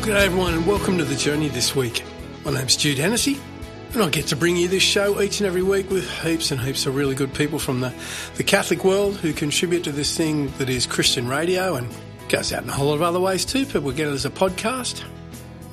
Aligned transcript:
Well, 0.00 0.08
g'day 0.08 0.24
everyone, 0.24 0.54
and 0.54 0.66
welcome 0.66 0.96
to 0.96 1.04
the 1.04 1.14
journey 1.14 1.48
this 1.48 1.76
week. 1.76 2.02
My 2.42 2.52
name's 2.52 2.74
Jude 2.74 2.96
Hennessy, 2.96 3.38
and 3.92 4.02
I 4.02 4.08
get 4.08 4.28
to 4.28 4.36
bring 4.36 4.56
you 4.56 4.66
this 4.66 4.82
show 4.82 5.20
each 5.20 5.40
and 5.40 5.46
every 5.46 5.62
week 5.62 5.90
with 5.90 6.08
heaps 6.22 6.50
and 6.50 6.58
heaps 6.58 6.86
of 6.86 6.96
really 6.96 7.14
good 7.14 7.34
people 7.34 7.58
from 7.58 7.80
the, 7.80 7.92
the 8.36 8.42
Catholic 8.42 8.82
world 8.82 9.16
who 9.16 9.34
contribute 9.34 9.84
to 9.84 9.92
this 9.92 10.16
thing 10.16 10.50
that 10.52 10.70
is 10.70 10.86
Christian 10.86 11.28
radio 11.28 11.74
and 11.74 11.86
goes 12.30 12.50
out 12.50 12.62
in 12.62 12.70
a 12.70 12.72
whole 12.72 12.86
lot 12.86 12.94
of 12.94 13.02
other 13.02 13.20
ways 13.20 13.44
too. 13.44 13.66
People 13.66 13.92
get 13.92 14.08
it 14.08 14.12
as 14.12 14.24
a 14.24 14.30
podcast. 14.30 15.04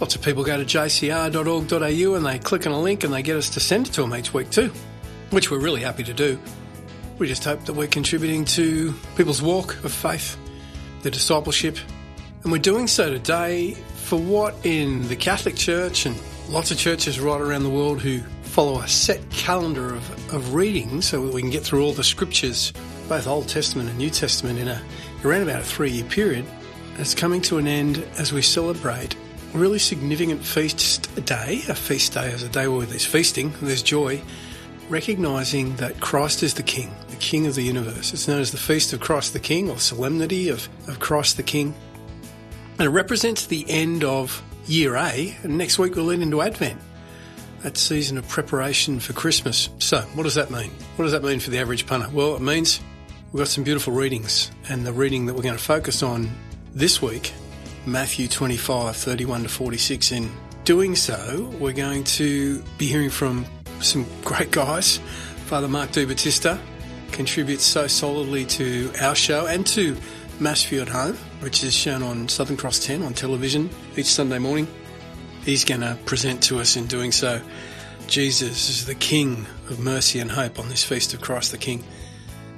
Lots 0.02 0.16
of 0.16 0.22
people 0.22 0.44
go 0.44 0.58
to 0.58 0.66
jcr.org.au 0.66 2.16
and 2.16 2.26
they 2.26 2.40
click 2.40 2.68
on 2.68 2.74
a 2.74 2.82
link 2.82 3.06
and 3.06 3.14
they 3.14 3.22
get 3.22 3.38
us 3.38 3.52
to 3.52 3.62
send 3.62 3.88
it 3.88 3.94
to 3.94 4.02
them 4.02 4.14
each 4.14 4.34
week 4.34 4.50
too, 4.50 4.74
which 5.30 5.50
we're 5.50 5.62
really 5.62 5.84
happy 5.84 6.04
to 6.04 6.14
do. 6.14 6.38
We 7.18 7.28
just 7.28 7.46
hope 7.46 7.64
that 7.64 7.76
we're 7.76 7.88
contributing 7.88 8.44
to 8.44 8.94
people's 9.16 9.42
walk 9.42 9.82
of 9.86 9.94
faith, 9.94 10.38
their 11.02 11.14
discipleship, 11.14 11.78
and 12.44 12.52
we're 12.52 12.58
doing 12.58 12.88
so 12.88 13.10
today 13.10 13.78
for 14.08 14.18
what 14.18 14.56
in 14.66 15.06
the 15.10 15.18
Catholic 15.18 15.58
Church 15.58 16.06
and 16.06 16.16
lots 16.48 16.72
of 16.72 16.78
churches 16.78 17.20
right 17.20 17.42
around 17.42 17.64
the 17.64 17.70
world 17.70 18.02
who 18.02 18.20
follow 18.44 18.80
a 18.80 18.88
set 18.88 19.30
calendar 19.32 19.94
of, 19.94 20.34
of 20.34 20.54
reading 20.54 21.02
so 21.02 21.26
that 21.26 21.34
we 21.34 21.42
can 21.42 21.50
get 21.50 21.62
through 21.62 21.84
all 21.84 21.92
the 21.92 22.06
scriptures, 22.06 22.72
both 23.10 23.28
Old 23.28 23.50
Testament 23.50 23.90
and 23.90 23.98
New 23.98 24.10
Testament, 24.10 24.60
in 24.60 24.70
a 24.70 24.82
around 25.26 25.42
about 25.42 25.60
a 25.60 25.66
three 25.66 25.92
year 25.92 26.06
period. 26.06 26.46
It's 26.98 27.14
coming 27.14 27.42
to 27.42 27.58
an 27.58 27.68
end 27.68 28.08
as 28.18 28.32
we 28.32 28.42
celebrate 28.42 29.18
a 29.54 29.58
really 29.58 29.78
significant 29.78 30.42
feast 30.42 31.14
day. 31.26 31.64
A 31.68 31.76
feast 31.76 32.14
day 32.14 32.30
is 32.30 32.44
a 32.44 32.50
day 32.50 32.70
where 32.70 32.86
there's 32.86 33.06
feasting, 33.06 33.52
there's 33.62 33.84
joy, 33.84 34.22
recognizing 34.88 35.76
that 35.76 36.00
Christ 36.00 36.44
is 36.44 36.54
the 36.54 36.64
King, 36.64 36.96
the 37.10 37.18
King 37.18 37.46
of 37.46 37.56
the 37.56 37.64
universe. 37.64 38.14
It's 38.14 38.30
known 38.30 38.40
as 38.40 38.54
the 38.54 38.58
Feast 38.58 38.94
of 38.94 39.02
Christ 39.02 39.34
the 39.34 39.40
King 39.40 39.70
or 39.70 39.80
Solemnity 39.80 40.48
of, 40.48 40.70
of 40.88 41.00
Christ 41.00 41.36
the 41.36 41.44
King. 41.44 41.76
And 42.80 42.86
it 42.86 42.90
represents 42.90 43.48
the 43.48 43.66
end 43.70 44.04
of 44.04 44.44
year 44.68 44.96
A, 44.96 45.36
and 45.44 45.58
next 45.58 45.80
week 45.80 45.96
we'll 45.96 46.06
lead 46.06 46.22
into 46.22 46.42
Advent, 46.42 46.80
that 47.64 47.76
season 47.76 48.18
of 48.18 48.28
preparation 48.28 49.00
for 49.00 49.14
Christmas. 49.14 49.70
So, 49.80 50.02
what 50.14 50.24
does 50.24 50.36
that 50.36 50.52
mean? 50.52 50.72
What 50.96 51.06
does 51.06 51.12
that 51.14 51.24
mean 51.24 51.40
for 51.40 51.50
the 51.50 51.60
average 51.60 51.88
punter? 51.88 52.08
Well, 52.10 52.36
it 52.36 52.42
means 52.42 52.80
we've 53.32 53.42
got 53.42 53.48
some 53.48 53.64
beautiful 53.64 53.94
readings, 53.94 54.52
and 54.70 54.86
the 54.86 54.94
reading 54.94 55.26
that 55.26 55.34
we're 55.34 55.42
going 55.42 55.58
to 55.58 55.64
focus 55.64 56.04
on 56.04 56.30
this 56.74 57.02
week, 57.02 57.34
Matthew 57.88 58.28
25, 58.28 58.96
31 58.96 59.44
to 59.44 59.50
46. 59.50 60.12
In 60.12 60.30
doing 60.64 60.96
so, 60.96 61.52
we're 61.60 61.74
going 61.74 62.04
to 62.04 62.62
be 62.78 62.86
hearing 62.88 63.10
from 63.10 63.46
some 63.80 64.06
great 64.24 64.52
guys. 64.52 64.98
Father 65.46 65.68
Mark 65.68 65.92
De 65.94 66.06
Battista 66.06 66.60
contributes 67.12 67.64
so 67.64 67.88
solidly 67.88 68.46
to 68.46 68.92
our 69.02 69.16
show 69.16 69.48
and 69.48 69.66
to 69.66 69.98
Mass 70.40 70.62
for 70.62 70.76
You 70.76 70.82
at 70.82 70.90
Home, 70.90 71.18
which 71.40 71.64
is 71.64 71.74
shown 71.74 72.04
on 72.04 72.28
Southern 72.28 72.58
Cross 72.58 72.86
10 72.86 73.04
on 73.04 73.14
television 73.14 73.70
each 73.96 74.08
Sunday 74.08 74.40
morning. 74.40 74.68
He's 75.44 75.64
going 75.64 75.82
to 75.82 75.98
present 76.06 76.44
to 76.44 76.60
us 76.60 76.76
in 76.76 76.88
doing 76.88 77.12
so 77.12 77.42
Jesus 78.08 78.70
is 78.70 78.86
the 78.86 78.96
King 78.96 79.46
of 79.70 79.80
mercy 79.80 80.20
and 80.20 80.32
hope 80.32 80.60
on 80.60 80.70
this 80.70 80.84
feast 80.84 81.14
of 81.14 81.22
Christ 81.22 81.52
the 81.52 81.58
King. 81.58 81.84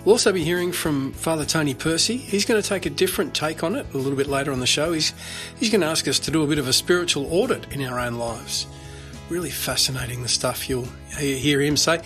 We'll 0.06 0.14
also 0.14 0.32
be 0.32 0.44
hearing 0.44 0.72
from 0.72 1.12
Father 1.12 1.44
Tony 1.44 1.74
Percy. 1.74 2.18
He's 2.18 2.46
going 2.46 2.62
to 2.62 2.68
take 2.68 2.86
a 2.86 2.90
different 2.90 3.34
take 3.34 3.64
on 3.64 3.76
it 3.76 3.86
a 3.94 3.98
little 3.98 4.16
bit 4.16 4.28
later 4.28 4.52
on 4.52 4.60
the 4.60 4.68
show. 4.68 4.94
He's, 4.94 5.14
he's 5.60 5.70
going 5.70 5.82
to 5.82 5.88
ask 5.88 6.08
us 6.08 6.20
to 6.20 6.32
do 6.32 6.44
a 6.44 6.48
bit 6.48 6.60
of 6.60 6.68
a 6.68 6.74
spiritual 6.74 7.26
audit 7.34 7.72
in 7.74 7.82
our 7.86 8.00
own 8.00 8.16
lives. 8.16 8.68
Really 9.28 9.50
fascinating 9.50 10.22
the 10.22 10.30
stuff 10.30 10.70
you'll 10.70 10.88
hear 11.18 11.60
him 11.62 11.78
say. 11.78 12.02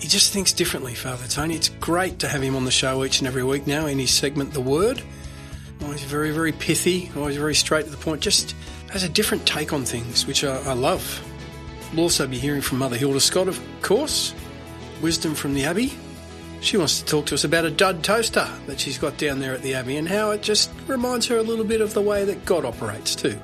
He 0.00 0.08
just 0.08 0.32
thinks 0.32 0.52
differently, 0.52 0.94
Father 0.94 1.26
Tony. 1.26 1.54
It's 1.54 1.70
great 1.70 2.18
to 2.18 2.28
have 2.28 2.42
him 2.42 2.56
on 2.56 2.64
the 2.64 2.70
show 2.70 3.04
each 3.04 3.20
and 3.20 3.28
every 3.28 3.44
week 3.44 3.66
now 3.66 3.86
in 3.86 3.98
his 3.98 4.12
segment, 4.12 4.52
The 4.52 4.60
Word. 4.60 5.00
Always 5.84 6.02
very, 6.02 6.30
very 6.32 6.52
pithy, 6.52 7.10
always 7.16 7.36
very 7.36 7.54
straight 7.54 7.84
to 7.84 7.90
the 7.90 7.96
point, 7.96 8.20
just 8.20 8.56
has 8.90 9.02
a 9.02 9.08
different 9.08 9.46
take 9.46 9.72
on 9.72 9.84
things, 9.84 10.26
which 10.26 10.42
I, 10.42 10.56
I 10.62 10.72
love. 10.72 11.22
We'll 11.92 12.04
also 12.04 12.26
be 12.26 12.38
hearing 12.38 12.60
from 12.60 12.78
Mother 12.78 12.96
Hilda 12.96 13.20
Scott, 13.20 13.46
of 13.46 13.60
course. 13.82 14.34
Wisdom 15.02 15.34
from 15.34 15.54
the 15.54 15.64
Abbey. 15.64 15.92
She 16.60 16.76
wants 16.78 17.00
to 17.00 17.04
talk 17.04 17.26
to 17.26 17.34
us 17.34 17.44
about 17.44 17.66
a 17.66 17.70
dud 17.70 18.02
toaster 18.02 18.48
that 18.66 18.80
she's 18.80 18.96
got 18.96 19.18
down 19.18 19.38
there 19.38 19.52
at 19.52 19.62
the 19.62 19.74
Abbey 19.74 19.96
and 19.96 20.08
how 20.08 20.30
it 20.30 20.42
just 20.42 20.70
reminds 20.86 21.26
her 21.26 21.36
a 21.36 21.42
little 21.42 21.64
bit 21.64 21.82
of 21.82 21.92
the 21.92 22.00
way 22.00 22.24
that 22.24 22.44
God 22.46 22.64
operates 22.64 23.14
too. 23.14 23.38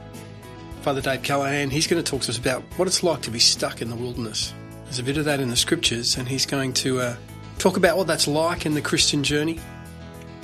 Father 0.80 1.02
Dave 1.02 1.22
Callaghan, 1.22 1.68
he's 1.68 1.86
going 1.86 2.02
to 2.02 2.10
talk 2.10 2.22
to 2.22 2.30
us 2.30 2.38
about 2.38 2.62
what 2.76 2.88
it's 2.88 3.02
like 3.02 3.20
to 3.22 3.30
be 3.30 3.38
stuck 3.38 3.82
in 3.82 3.90
the 3.90 3.96
wilderness. 3.96 4.54
There's 4.84 4.98
a 4.98 5.02
bit 5.02 5.18
of 5.18 5.26
that 5.26 5.38
in 5.38 5.50
the 5.50 5.56
scriptures, 5.56 6.16
and 6.16 6.26
he's 6.26 6.46
going 6.46 6.72
to 6.74 7.00
uh, 7.00 7.16
talk 7.58 7.76
about 7.76 7.98
what 7.98 8.06
that's 8.06 8.26
like 8.26 8.64
in 8.64 8.72
the 8.72 8.80
Christian 8.80 9.22
journey. 9.22 9.60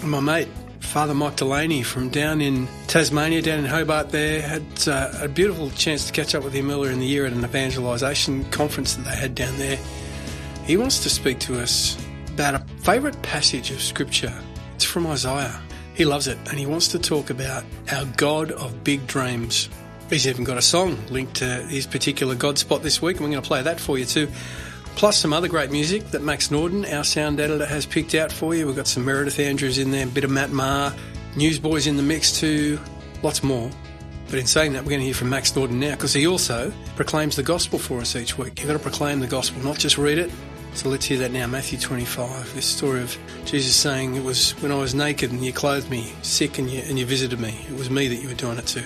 And 0.02 0.10
my 0.10 0.20
mate, 0.20 0.48
Father 0.86 1.14
Mike 1.14 1.36
Delaney 1.36 1.82
from 1.82 2.08
down 2.08 2.40
in 2.40 2.68
Tasmania, 2.86 3.42
down 3.42 3.58
in 3.58 3.64
Hobart, 3.66 4.10
there 4.10 4.40
had 4.40 4.64
uh, 4.88 5.12
a 5.20 5.28
beautiful 5.28 5.68
chance 5.70 6.06
to 6.06 6.12
catch 6.12 6.34
up 6.34 6.42
with 6.42 6.54
him 6.54 6.70
earlier 6.70 6.90
in 6.90 7.00
the 7.00 7.06
year 7.06 7.26
at 7.26 7.32
an 7.32 7.44
evangelisation 7.44 8.44
conference 8.50 8.94
that 8.94 9.04
they 9.04 9.14
had 9.14 9.34
down 9.34 9.58
there. 9.58 9.78
He 10.64 10.76
wants 10.78 11.02
to 11.02 11.10
speak 11.10 11.38
to 11.40 11.60
us 11.60 11.98
about 12.28 12.54
a 12.54 12.58
favourite 12.82 13.20
passage 13.22 13.70
of 13.70 13.82
Scripture. 13.82 14.32
It's 14.74 14.84
from 14.84 15.06
Isaiah. 15.06 15.60
He 15.94 16.06
loves 16.06 16.28
it, 16.28 16.38
and 16.48 16.58
he 16.58 16.64
wants 16.64 16.88
to 16.88 16.98
talk 16.98 17.28
about 17.28 17.64
our 17.92 18.06
God 18.16 18.52
of 18.52 18.82
big 18.82 19.06
dreams. 19.06 19.68
He's 20.08 20.26
even 20.26 20.44
got 20.44 20.56
a 20.56 20.62
song 20.62 20.96
linked 21.08 21.34
to 21.36 21.62
his 21.66 21.86
particular 21.86 22.34
God 22.34 22.58
spot 22.58 22.82
this 22.82 23.02
week, 23.02 23.16
and 23.16 23.26
we're 23.26 23.32
going 23.32 23.42
to 23.42 23.46
play 23.46 23.62
that 23.62 23.80
for 23.80 23.98
you 23.98 24.06
too. 24.06 24.28
Plus 24.96 25.18
some 25.18 25.34
other 25.34 25.46
great 25.46 25.70
music 25.70 26.10
that 26.12 26.22
Max 26.22 26.50
Norden, 26.50 26.86
our 26.86 27.04
sound 27.04 27.38
editor, 27.38 27.66
has 27.66 27.84
picked 27.84 28.14
out 28.14 28.32
for 28.32 28.54
you. 28.54 28.66
We've 28.66 28.74
got 28.74 28.86
some 28.86 29.04
Meredith 29.04 29.38
Andrews 29.38 29.76
in 29.76 29.90
there, 29.90 30.06
a 30.06 30.08
bit 30.08 30.24
of 30.24 30.30
Matt 30.30 30.50
Maher, 30.50 30.94
Newsboys 31.36 31.86
in 31.86 31.98
the 31.98 32.02
mix 32.02 32.40
too, 32.40 32.80
lots 33.22 33.42
more. 33.42 33.70
But 34.30 34.38
in 34.38 34.46
saying 34.46 34.72
that, 34.72 34.84
we're 34.84 34.90
going 34.90 35.00
to 35.00 35.04
hear 35.04 35.14
from 35.14 35.28
Max 35.28 35.54
Norden 35.54 35.78
now 35.78 35.90
because 35.90 36.14
he 36.14 36.26
also 36.26 36.72
proclaims 36.96 37.36
the 37.36 37.42
gospel 37.42 37.78
for 37.78 38.00
us 38.00 38.16
each 38.16 38.38
week. 38.38 38.58
You've 38.58 38.68
got 38.68 38.72
to 38.72 38.78
proclaim 38.78 39.20
the 39.20 39.26
gospel, 39.26 39.62
not 39.62 39.78
just 39.78 39.98
read 39.98 40.16
it, 40.16 40.30
so 40.72 40.88
let's 40.88 41.04
hear 41.04 41.18
that 41.18 41.30
now. 41.30 41.46
Matthew 41.46 41.78
25, 41.78 42.54
this 42.54 42.64
story 42.64 43.02
of 43.02 43.18
Jesus 43.44 43.76
saying, 43.76 44.14
It 44.14 44.24
was 44.24 44.52
when 44.62 44.72
I 44.72 44.76
was 44.76 44.94
naked 44.94 45.30
and 45.30 45.44
you 45.44 45.52
clothed 45.52 45.90
me, 45.90 46.10
sick 46.22 46.58
and 46.58 46.70
you, 46.70 46.80
and 46.80 46.98
you 46.98 47.04
visited 47.04 47.38
me. 47.38 47.66
It 47.68 47.76
was 47.76 47.90
me 47.90 48.08
that 48.08 48.16
you 48.16 48.28
were 48.28 48.34
doing 48.34 48.56
it 48.56 48.66
to. 48.68 48.82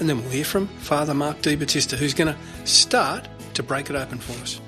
And 0.00 0.08
then 0.08 0.22
we'll 0.22 0.30
hear 0.30 0.44
from 0.46 0.68
Father 0.68 1.12
Mark 1.12 1.42
De 1.42 1.54
Battista, 1.54 1.98
who's 1.98 2.14
going 2.14 2.34
to 2.34 2.66
start 2.66 3.28
to 3.52 3.62
break 3.62 3.90
it 3.90 3.96
open 3.96 4.18
for 4.18 4.32
us. 4.42 4.58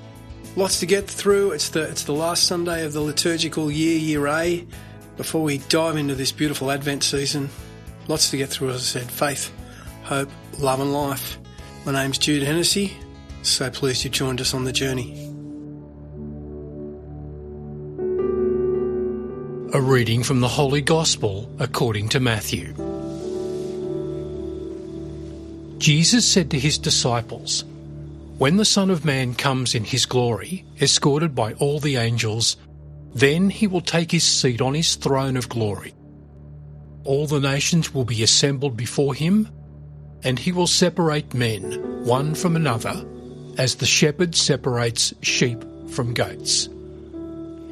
Lots 0.57 0.79
to 0.79 0.87
get 0.87 1.07
through. 1.07 1.51
It's 1.51 1.69
the, 1.69 1.83
it's 1.83 2.05
the 2.05 2.13
last 2.13 2.45
Sunday 2.45 2.83
of 2.83 2.91
the 2.91 2.99
liturgical 2.99 3.69
year, 3.69 3.99
year 3.99 4.25
A, 4.25 4.65
before 5.15 5.43
we 5.43 5.59
dive 5.59 5.97
into 5.97 6.15
this 6.15 6.31
beautiful 6.31 6.71
Advent 6.71 7.03
season. 7.03 7.49
Lots 8.07 8.31
to 8.31 8.37
get 8.37 8.49
through, 8.49 8.71
as 8.71 8.77
I 8.77 8.99
said 8.99 9.11
faith, 9.11 9.53
hope, 10.01 10.31
love, 10.57 10.79
and 10.79 10.91
life. 10.91 11.37
My 11.85 11.91
name's 11.91 12.17
Jude 12.17 12.41
Hennessy. 12.41 12.97
So 13.43 13.69
pleased 13.69 14.03
you 14.03 14.09
joined 14.09 14.41
us 14.41 14.55
on 14.55 14.63
the 14.63 14.71
journey. 14.71 15.25
A 19.75 19.79
reading 19.79 20.23
from 20.23 20.39
the 20.39 20.47
Holy 20.47 20.81
Gospel 20.81 21.55
according 21.59 22.09
to 22.09 22.19
Matthew. 22.19 22.73
Jesus 25.77 26.27
said 26.27 26.49
to 26.49 26.57
his 26.57 26.79
disciples, 26.79 27.63
When 28.37 28.57
the 28.57 28.65
Son 28.65 28.91
of 28.91 29.03
Man 29.03 29.33
comes 29.33 29.73
in 29.73 29.83
his 29.83 30.05
glory, 30.05 30.63
escorted 30.79 31.33
by 31.33 31.53
all 31.53 31.79
the 31.79 31.95
angels, 31.95 32.55
then 33.15 33.49
he 33.49 33.65
will 33.65 33.81
take 33.81 34.11
his 34.11 34.23
seat 34.23 34.61
on 34.61 34.75
his 34.75 34.93
throne 34.93 35.35
of 35.37 35.49
glory. 35.49 35.95
All 37.03 37.25
the 37.25 37.39
nations 37.39 37.95
will 37.95 38.05
be 38.05 38.21
assembled 38.21 38.77
before 38.77 39.15
him, 39.15 39.49
and 40.23 40.37
he 40.37 40.51
will 40.51 40.67
separate 40.67 41.33
men 41.33 42.05
one 42.05 42.35
from 42.35 42.55
another, 42.55 43.03
as 43.57 43.73
the 43.73 43.87
shepherd 43.87 44.35
separates 44.35 45.15
sheep 45.23 45.63
from 45.89 46.13
goats. 46.13 46.69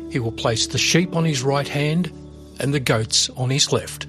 He 0.09 0.17
will 0.17 0.31
place 0.31 0.65
the 0.65 0.79
sheep 0.79 1.15
on 1.15 1.25
his 1.25 1.43
right 1.43 1.67
hand 1.67 2.11
and 2.59 2.73
the 2.73 2.79
goats 2.79 3.29
on 3.31 3.51
his 3.51 3.71
left. 3.71 4.07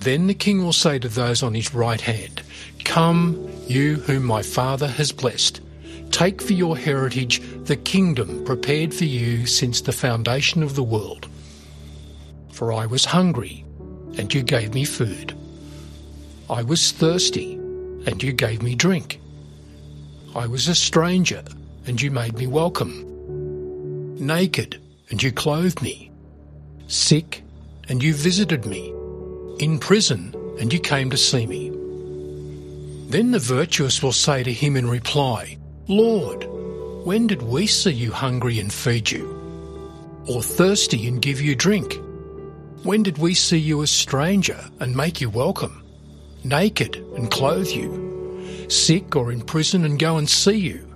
Then 0.00 0.26
the 0.26 0.34
king 0.34 0.62
will 0.62 0.74
say 0.74 0.98
to 0.98 1.08
those 1.08 1.42
on 1.42 1.54
his 1.54 1.72
right 1.72 2.00
hand, 2.02 2.42
Come, 2.84 3.50
you 3.66 3.96
whom 3.96 4.24
my 4.24 4.42
father 4.42 4.86
has 4.86 5.12
blessed. 5.12 5.60
Take 6.10 6.42
for 6.42 6.52
your 6.52 6.76
heritage 6.76 7.40
the 7.64 7.76
kingdom 7.76 8.44
prepared 8.44 8.92
for 8.92 9.04
you 9.04 9.46
since 9.46 9.80
the 9.80 9.92
foundation 9.92 10.62
of 10.62 10.74
the 10.74 10.82
world. 10.82 11.28
For 12.50 12.72
I 12.72 12.86
was 12.86 13.04
hungry, 13.04 13.64
and 14.18 14.32
you 14.32 14.42
gave 14.42 14.74
me 14.74 14.84
food. 14.84 15.34
I 16.50 16.62
was 16.62 16.92
thirsty, 16.92 17.54
and 17.54 18.22
you 18.22 18.32
gave 18.32 18.62
me 18.62 18.74
drink. 18.74 19.20
I 20.34 20.46
was 20.46 20.68
a 20.68 20.74
stranger, 20.74 21.42
and 21.86 22.00
you 22.00 22.10
made 22.10 22.36
me 22.36 22.46
welcome 22.46 23.12
naked, 24.22 24.80
and 25.10 25.22
you 25.22 25.32
clothed 25.32 25.82
me, 25.82 26.10
sick, 26.86 27.42
and 27.88 28.02
you 28.02 28.14
visited 28.14 28.64
me, 28.64 28.94
in 29.58 29.78
prison, 29.78 30.34
and 30.58 30.72
you 30.72 30.78
came 30.78 31.10
to 31.10 31.16
see 31.16 31.46
me. 31.46 31.70
Then 33.12 33.30
the 33.30 33.38
virtuous 33.38 34.02
will 34.02 34.12
say 34.12 34.42
to 34.42 34.50
him 34.50 34.74
in 34.74 34.88
reply, 34.88 35.58
Lord, 35.86 36.46
when 37.04 37.26
did 37.26 37.42
we 37.42 37.66
see 37.66 37.92
you 37.92 38.10
hungry 38.10 38.58
and 38.58 38.72
feed 38.72 39.10
you, 39.10 39.38
or 40.26 40.42
thirsty 40.42 41.06
and 41.06 41.20
give 41.20 41.38
you 41.38 41.54
drink? 41.54 42.00
When 42.84 43.02
did 43.02 43.18
we 43.18 43.34
see 43.34 43.58
you 43.58 43.82
a 43.82 43.86
stranger 43.86 44.58
and 44.80 44.96
make 44.96 45.20
you 45.20 45.28
welcome, 45.28 45.84
naked 46.42 46.96
and 47.14 47.30
clothe 47.30 47.68
you, 47.68 48.66
sick 48.70 49.14
or 49.14 49.30
in 49.30 49.42
prison 49.42 49.84
and 49.84 49.98
go 49.98 50.16
and 50.16 50.26
see 50.26 50.56
you? 50.56 50.88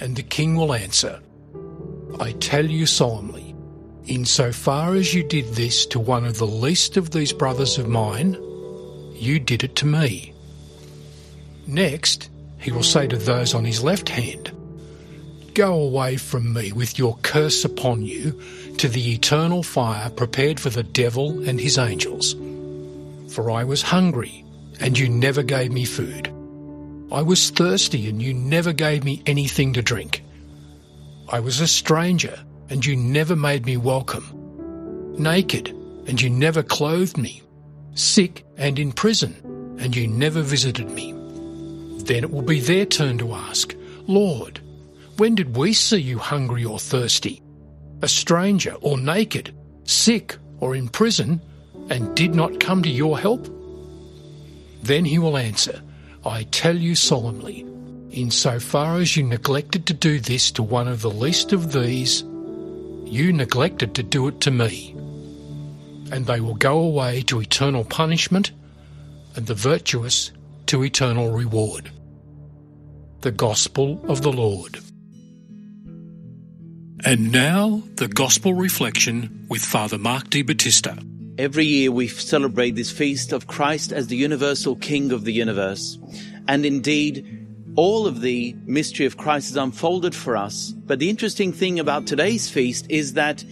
And 0.00 0.16
the 0.16 0.22
king 0.22 0.56
will 0.56 0.72
answer, 0.72 1.20
I 2.18 2.32
tell 2.32 2.64
you 2.64 2.86
solemnly, 2.86 3.54
in 4.06 4.24
so 4.24 4.50
far 4.50 4.94
as 4.94 5.12
you 5.12 5.24
did 5.24 5.44
this 5.48 5.84
to 5.88 6.00
one 6.00 6.24
of 6.24 6.38
the 6.38 6.46
least 6.46 6.96
of 6.96 7.10
these 7.10 7.34
brothers 7.34 7.76
of 7.76 7.86
mine, 7.86 8.32
you 9.12 9.38
did 9.38 9.62
it 9.62 9.76
to 9.76 9.86
me. 9.86 10.32
Next, 11.66 12.30
he 12.58 12.72
will 12.72 12.82
say 12.82 13.06
to 13.06 13.16
those 13.16 13.54
on 13.54 13.64
his 13.64 13.82
left 13.82 14.08
hand, 14.08 14.52
Go 15.54 15.74
away 15.74 16.16
from 16.16 16.52
me 16.52 16.72
with 16.72 16.98
your 16.98 17.16
curse 17.22 17.64
upon 17.64 18.02
you 18.02 18.40
to 18.78 18.88
the 18.88 19.12
eternal 19.12 19.62
fire 19.62 20.08
prepared 20.10 20.60
for 20.60 20.70
the 20.70 20.82
devil 20.82 21.46
and 21.48 21.60
his 21.60 21.76
angels. 21.76 22.34
For 23.34 23.50
I 23.50 23.64
was 23.64 23.82
hungry, 23.82 24.44
and 24.80 24.98
you 24.98 25.08
never 25.08 25.42
gave 25.42 25.72
me 25.72 25.84
food. 25.84 26.28
I 27.12 27.22
was 27.22 27.50
thirsty, 27.50 28.08
and 28.08 28.22
you 28.22 28.32
never 28.32 28.72
gave 28.72 29.04
me 29.04 29.22
anything 29.26 29.72
to 29.72 29.82
drink. 29.82 30.22
I 31.28 31.40
was 31.40 31.60
a 31.60 31.66
stranger, 31.66 32.38
and 32.68 32.86
you 32.86 32.96
never 32.96 33.34
made 33.34 33.66
me 33.66 33.76
welcome. 33.76 35.14
Naked, 35.18 35.68
and 36.06 36.20
you 36.20 36.30
never 36.30 36.62
clothed 36.62 37.18
me. 37.18 37.42
Sick 37.94 38.44
and 38.56 38.78
in 38.78 38.92
prison, 38.92 39.34
and 39.80 39.94
you 39.94 40.06
never 40.06 40.42
visited 40.42 40.88
me. 40.90 41.19
Then 42.04 42.24
it 42.24 42.30
will 42.30 42.42
be 42.42 42.60
their 42.60 42.86
turn 42.86 43.18
to 43.18 43.34
ask, 43.34 43.74
Lord, 44.06 44.60
when 45.16 45.34
did 45.34 45.56
we 45.56 45.72
see 45.72 45.98
you 45.98 46.18
hungry 46.18 46.64
or 46.64 46.78
thirsty? 46.78 47.42
a 48.02 48.08
stranger 48.08 48.74
or 48.80 48.98
naked, 48.98 49.54
sick 49.84 50.36
or 50.60 50.74
in 50.74 50.88
prison, 50.88 51.40
and 51.90 52.14
did 52.14 52.34
not 52.34 52.60
come 52.60 52.82
to 52.82 52.88
your 52.88 53.18
help? 53.18 53.48
Then 54.82 55.04
he 55.04 55.18
will 55.18 55.36
answer, 55.36 55.82
I 56.24 56.44
tell 56.44 56.76
you 56.76 56.94
solemnly, 56.94 57.66
in 58.10 58.30
so 58.30 58.58
far 58.58 58.96
as 58.96 59.16
you 59.16 59.22
neglected 59.22 59.86
to 59.86 59.94
do 59.94 60.20
this 60.20 60.50
to 60.52 60.62
one 60.62 60.88
of 60.88 61.02
the 61.02 61.10
least 61.10 61.52
of 61.52 61.72
these, 61.72 62.22
you 63.04 63.32
neglected 63.32 63.94
to 63.94 64.02
do 64.02 64.28
it 64.28 64.40
to 64.42 64.50
me. 64.50 64.94
And 66.12 66.26
they 66.26 66.40
will 66.40 66.54
go 66.54 66.78
away 66.78 67.22
to 67.22 67.40
eternal 67.40 67.84
punishment, 67.84 68.52
and 69.36 69.46
the 69.46 69.54
virtuous 69.54 70.32
to 70.70 70.84
eternal 70.84 71.32
reward. 71.32 71.90
The 73.22 73.32
Gospel 73.32 74.00
of 74.06 74.22
the 74.22 74.30
Lord. 74.30 74.78
And 77.04 77.32
now, 77.32 77.82
the 77.96 78.06
Gospel 78.06 78.54
Reflection 78.54 79.46
with 79.48 79.64
Father 79.64 79.98
Mark 79.98 80.30
De 80.30 80.42
Battista. 80.42 80.96
Every 81.38 81.64
year 81.64 81.90
we 81.90 82.06
celebrate 82.06 82.76
this 82.76 82.92
feast 82.92 83.32
of 83.32 83.48
Christ 83.48 83.90
as 83.90 84.06
the 84.06 84.16
universal 84.16 84.76
King 84.76 85.10
of 85.10 85.24
the 85.24 85.32
universe. 85.32 85.98
And 86.46 86.64
indeed, 86.64 87.26
all 87.74 88.06
of 88.06 88.20
the 88.20 88.54
mystery 88.64 89.06
of 89.06 89.16
Christ 89.16 89.50
is 89.50 89.56
unfolded 89.56 90.14
for 90.14 90.36
us. 90.36 90.70
But 90.70 91.00
the 91.00 91.10
interesting 91.10 91.52
thing 91.52 91.80
about 91.80 92.06
today's 92.06 92.48
feast 92.48 92.86
is 92.88 93.14
that 93.14 93.44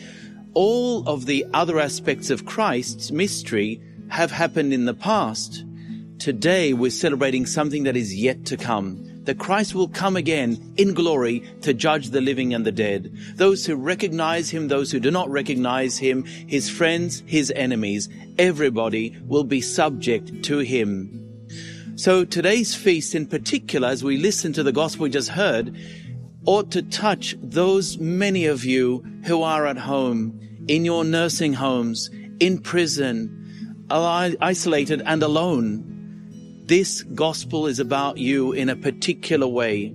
all 0.55 1.05
of 1.09 1.27
the 1.27 1.45
other 1.53 1.81
aspects 1.81 2.31
of 2.31 2.47
Christ's 2.47 3.11
mystery 3.11 3.83
have 4.07 4.31
happened 4.31 4.73
in 4.73 4.85
the 4.85 4.95
past. 4.95 5.65
Today 6.19 6.73
we're 6.73 6.91
celebrating 6.91 7.47
something 7.47 7.85
that 7.85 7.97
is 7.97 8.13
yet 8.13 8.45
to 8.47 8.57
come 8.57 9.05
that 9.23 9.39
Christ 9.39 9.75
will 9.75 9.89
come 9.89 10.17
again 10.17 10.75
in 10.77 10.93
glory 10.95 11.45
to 11.61 11.73
judge 11.73 12.11
the 12.11 12.21
living 12.21 12.55
and 12.55 12.65
the 12.67 12.73
dead. 12.73 13.17
Those 13.37 13.65
who 13.65 13.77
recognize 13.77 14.51
him, 14.51 14.67
those 14.67 14.91
who 14.91 14.99
do 14.99 15.13
not 15.13 15.31
recognize 15.31 15.97
him, 15.97 16.25
his 16.25 16.69
friends, 16.69 17.23
his 17.27 17.53
enemies, 17.55 18.09
everybody 18.37 19.17
will 19.27 19.45
be 19.45 19.61
subject 19.61 20.43
to 20.45 20.59
him. 20.59 21.25
So 21.95 22.25
today's 22.25 22.75
feast 22.75 23.15
in 23.15 23.27
particular, 23.27 23.87
as 23.87 24.03
we 24.03 24.17
listen 24.17 24.53
to 24.55 24.63
the 24.63 24.73
gospel 24.73 25.05
we 25.05 25.11
just 25.11 25.29
heard, 25.29 25.77
ought 26.47 26.73
to 26.73 26.83
touch 26.83 27.37
those 27.41 27.99
many 27.99 28.47
of 28.47 28.65
you 28.65 29.05
who 29.25 29.43
are 29.43 29.67
at 29.67 29.79
home, 29.79 30.41
in 30.67 30.85
your 30.85 31.05
nursing 31.05 31.53
homes, 31.53 32.11
in 32.41 32.59
prison, 32.59 33.87
isolated 33.91 35.03
and 35.07 35.23
alone 35.23 35.95
this 36.69 37.03
gospel 37.03 37.67
is 37.67 37.81
about 37.81 38.19
you 38.19 38.53
in 38.53 38.69
a 38.69 38.77
particular 38.77 39.49
way. 39.49 39.95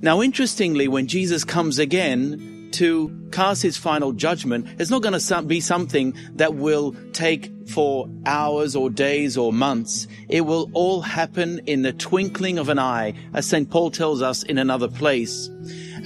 Now, 0.00 0.22
interestingly, 0.22 0.88
when 0.88 1.06
Jesus 1.06 1.44
comes 1.44 1.78
again 1.78 2.70
to 2.72 3.28
cast 3.30 3.62
his 3.62 3.76
final 3.76 4.12
judgment, 4.12 4.66
it's 4.78 4.90
not 4.90 5.02
going 5.02 5.18
to 5.18 5.42
be 5.42 5.60
something 5.60 6.14
that 6.36 6.54
will 6.54 6.96
take 7.12 7.52
for 7.68 8.08
hours 8.24 8.74
or 8.74 8.88
days 8.88 9.36
or 9.36 9.52
months. 9.52 10.08
It 10.30 10.40
will 10.40 10.70
all 10.72 11.02
happen 11.02 11.60
in 11.66 11.82
the 11.82 11.92
twinkling 11.92 12.58
of 12.58 12.70
an 12.70 12.78
eye, 12.78 13.12
as 13.34 13.46
St. 13.46 13.70
Paul 13.70 13.90
tells 13.90 14.22
us 14.22 14.42
in 14.42 14.56
another 14.56 14.88
place. 14.88 15.50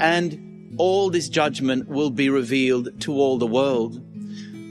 And 0.00 0.74
all 0.78 1.10
this 1.10 1.28
judgment 1.28 1.88
will 1.88 2.10
be 2.10 2.28
revealed 2.28 3.00
to 3.02 3.14
all 3.14 3.38
the 3.38 3.46
world. 3.46 4.02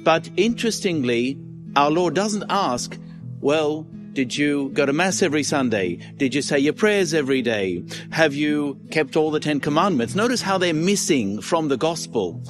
But 0.03 0.29
interestingly, 0.35 1.39
our 1.77 1.89
Lord 1.89 2.13
doesn't 2.13 2.44
ask, 2.50 2.97
well, 3.39 3.88
did 4.15 4.35
you 4.35 4.69
go 4.69 4.85
to 4.85 4.94
Mass 4.94 5.21
every 5.21 5.44
Sunday? 5.44 5.97
Did 6.15 6.33
you 6.33 6.41
say 6.41 6.57
your 6.57 6.71
prayers 6.71 7.13
every 7.13 7.41
day? 7.41 7.83
Have 8.12 8.33
you 8.33 8.79
kept 8.89 9.17
all 9.17 9.29
the 9.29 9.41
Ten 9.41 9.59
Commandments? 9.59 10.15
Notice 10.15 10.41
how 10.41 10.57
they're 10.57 10.73
missing 10.73 11.41
from 11.41 11.67
the 11.67 11.75
Gospel. 11.75 12.41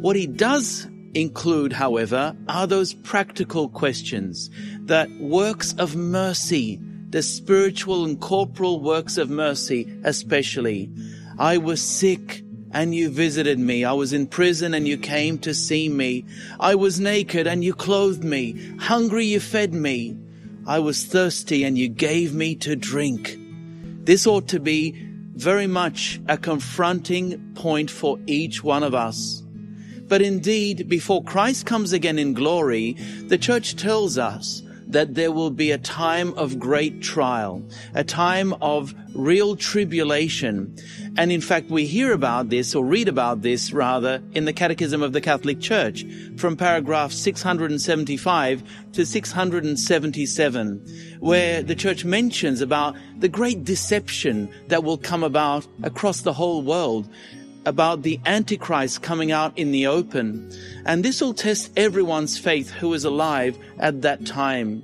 What 0.00 0.16
he 0.16 0.26
does 0.26 0.86
include, 1.14 1.72
however, 1.72 2.36
are 2.46 2.66
those 2.66 2.92
practical 2.92 3.70
questions, 3.70 4.50
that 4.82 5.10
works 5.18 5.74
of 5.78 5.96
mercy, 5.96 6.78
the 7.08 7.22
spiritual 7.22 8.04
and 8.04 8.20
corporal 8.20 8.80
works 8.80 9.16
of 9.16 9.30
mercy, 9.30 9.90
especially. 10.04 10.90
I 11.38 11.56
was 11.56 11.80
sick 11.80 12.42
and 12.72 12.94
you 12.94 13.08
visited 13.08 13.58
me. 13.58 13.82
I 13.82 13.94
was 13.94 14.12
in 14.12 14.26
prison 14.26 14.74
and 14.74 14.86
you 14.86 14.98
came 14.98 15.38
to 15.38 15.54
see 15.54 15.88
me. 15.88 16.26
I 16.60 16.74
was 16.74 17.00
naked 17.00 17.46
and 17.46 17.64
you 17.64 17.72
clothed 17.72 18.24
me. 18.24 18.76
Hungry, 18.78 19.24
you 19.24 19.40
fed 19.40 19.72
me. 19.72 20.18
I 20.68 20.80
was 20.80 21.06
thirsty 21.06 21.64
and 21.64 21.78
you 21.78 21.88
gave 21.88 22.34
me 22.34 22.54
to 22.56 22.76
drink. 22.76 23.38
This 24.04 24.26
ought 24.26 24.48
to 24.48 24.60
be 24.60 24.92
very 25.34 25.66
much 25.66 26.20
a 26.28 26.36
confronting 26.36 27.54
point 27.54 27.90
for 27.90 28.18
each 28.26 28.62
one 28.62 28.82
of 28.82 28.94
us. 28.94 29.42
But 30.08 30.20
indeed, 30.20 30.86
before 30.86 31.24
Christ 31.24 31.64
comes 31.64 31.94
again 31.94 32.18
in 32.18 32.34
glory, 32.34 32.98
the 33.28 33.38
church 33.38 33.76
tells 33.76 34.18
us 34.18 34.62
that 34.88 35.14
there 35.14 35.30
will 35.30 35.50
be 35.50 35.70
a 35.70 35.78
time 35.78 36.32
of 36.34 36.58
great 36.58 37.02
trial, 37.02 37.62
a 37.94 38.02
time 38.02 38.54
of 38.54 38.94
real 39.14 39.56
tribulation. 39.56 40.74
And 41.16 41.30
in 41.30 41.40
fact, 41.40 41.70
we 41.70 41.86
hear 41.86 42.12
about 42.12 42.48
this 42.48 42.74
or 42.74 42.84
read 42.84 43.08
about 43.08 43.42
this 43.42 43.72
rather 43.72 44.22
in 44.32 44.44
the 44.44 44.52
Catechism 44.52 45.02
of 45.02 45.12
the 45.12 45.20
Catholic 45.20 45.60
Church 45.60 46.04
from 46.36 46.56
paragraph 46.56 47.12
675 47.12 48.62
to 48.92 49.04
677, 49.04 51.18
where 51.20 51.62
the 51.62 51.74
church 51.74 52.04
mentions 52.04 52.60
about 52.60 52.96
the 53.18 53.28
great 53.28 53.64
deception 53.64 54.48
that 54.68 54.84
will 54.84 54.98
come 54.98 55.22
about 55.22 55.66
across 55.82 56.22
the 56.22 56.32
whole 56.32 56.62
world 56.62 57.08
about 57.68 58.02
the 58.02 58.18
Antichrist 58.24 59.02
coming 59.02 59.30
out 59.30 59.56
in 59.58 59.72
the 59.72 59.86
open. 59.86 60.50
And 60.86 61.04
this 61.04 61.20
will 61.20 61.34
test 61.34 61.70
everyone's 61.76 62.38
faith 62.38 62.70
who 62.70 62.94
is 62.94 63.04
alive 63.04 63.58
at 63.78 64.00
that 64.02 64.24
time. 64.24 64.82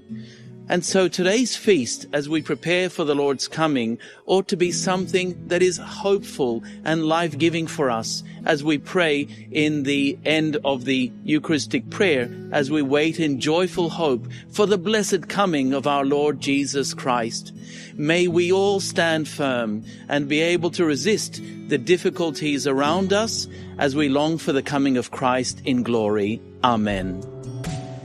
And 0.67 0.83
so 0.83 1.09
today's 1.09 1.55
feast, 1.55 2.07
as 2.15 2.27
we 2.27 2.41
prepare 2.41 2.89
for 2.89 3.05
the 3.05 3.15
Lord's 3.15 3.49
coming, 3.49 3.99
ought 4.25 4.49
to 4.49 4.57
be 4.57 4.73
something 4.73 5.49
that 5.49 5.63
is 5.63 5.77
hopeful 5.77 6.65
and 6.85 7.05
life-giving 7.05 7.67
for 7.67 7.91
us 7.91 8.25
as 8.47 8.65
we 8.65 8.79
pray 8.79 9.29
in 9.51 9.83
the 9.83 10.19
end 10.25 10.57
of 10.65 10.87
the 10.87 11.13
Eucharistic 11.23 11.91
prayer, 11.91 12.31
as 12.51 12.71
we 12.71 12.81
wait 12.81 13.21
in 13.21 13.41
joyful 13.41 13.91
hope 13.91 14.27
for 14.51 14.65
the 14.65 14.79
blessed 14.79 15.29
coming 15.29 15.75
of 15.75 15.87
our 15.87 16.05
Lord 16.05 16.41
Jesus 16.41 16.95
Christ. 16.95 17.53
May 17.95 18.27
we 18.27 18.51
all 18.51 18.81
stand 18.81 19.29
firm 19.29 19.85
and 20.09 20.29
be 20.29 20.41
able 20.41 20.71
to 20.71 20.87
resist 20.87 21.43
the 21.69 21.79
difficulties 21.79 22.67
around 22.67 23.13
us 23.13 23.47
as 23.79 23.95
we 23.95 24.09
long 24.09 24.39
for 24.39 24.53
the 24.53 24.63
coming 24.63 24.97
of 24.97 25.11
Christ 25.11 25.61
in 25.67 25.83
glory. 25.83 26.41
Amen. 26.63 27.34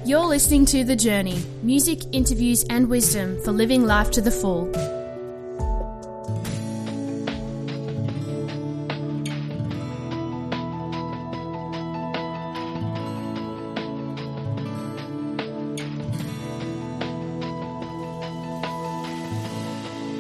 You're 0.10 0.26
listening 0.26 0.66
to 0.74 0.84
The 0.84 0.96
Journey 0.96 1.38
music, 1.62 2.00
interviews, 2.14 2.66
and 2.68 2.90
wisdom 2.90 3.40
for 3.44 3.52
living 3.52 3.86
life 3.86 4.10
to 4.10 4.22
the 4.22 4.32
full. 4.32 4.66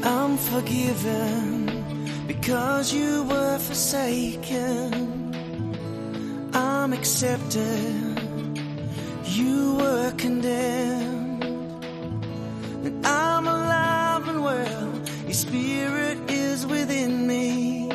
I'm 0.05 0.37
forgiven 0.37 1.65
because 2.27 2.93
you 2.93 3.23
were 3.23 3.57
forsaken. 3.57 4.93
I'm 6.53 6.93
accepted 6.93 8.08
you 9.39 9.75
were 9.75 10.11
condemned. 10.17 11.43
And 12.85 13.05
I'm 13.05 13.47
alive 13.47 14.27
and 14.27 14.43
well, 14.43 14.91
your 15.23 15.33
spirit 15.33 16.17
is 16.29 16.65
within 16.65 17.27
me 17.27 17.91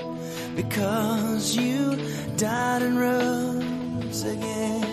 because 0.56 1.56
you 1.56 1.96
died 2.36 2.82
and 2.82 2.98
rose 2.98 4.22
again. 4.24 4.84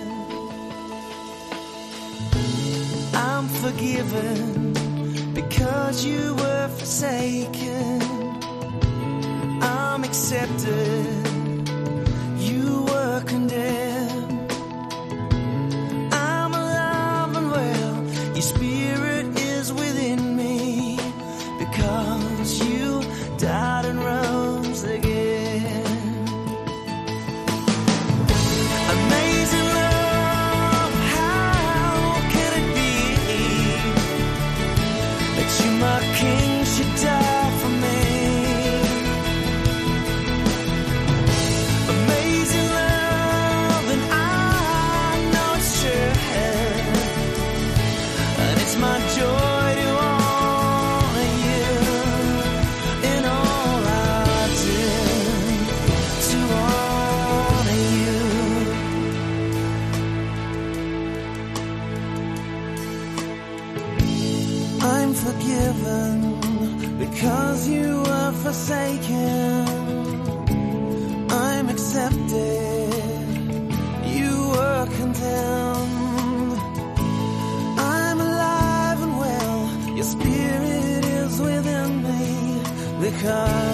I'm 3.14 3.48
forgiven 3.64 4.74
because 5.34 6.06
you 6.06 6.36
were 6.36 6.68
forsaken. 6.78 8.02
I'm 9.62 10.04
accepted 10.04 11.21
forsaken. 68.52 69.66
I'm 71.30 71.70
accepted. 71.70 72.94
You 74.16 74.32
were 74.56 74.86
condemned. 74.98 76.60
I'm 77.80 78.20
alive 78.20 79.00
and 79.06 79.18
well. 79.24 79.60
Your 79.96 80.04
spirit 80.04 81.06
is 81.06 81.40
within 81.40 81.92
me 82.04 82.28
because 83.00 83.71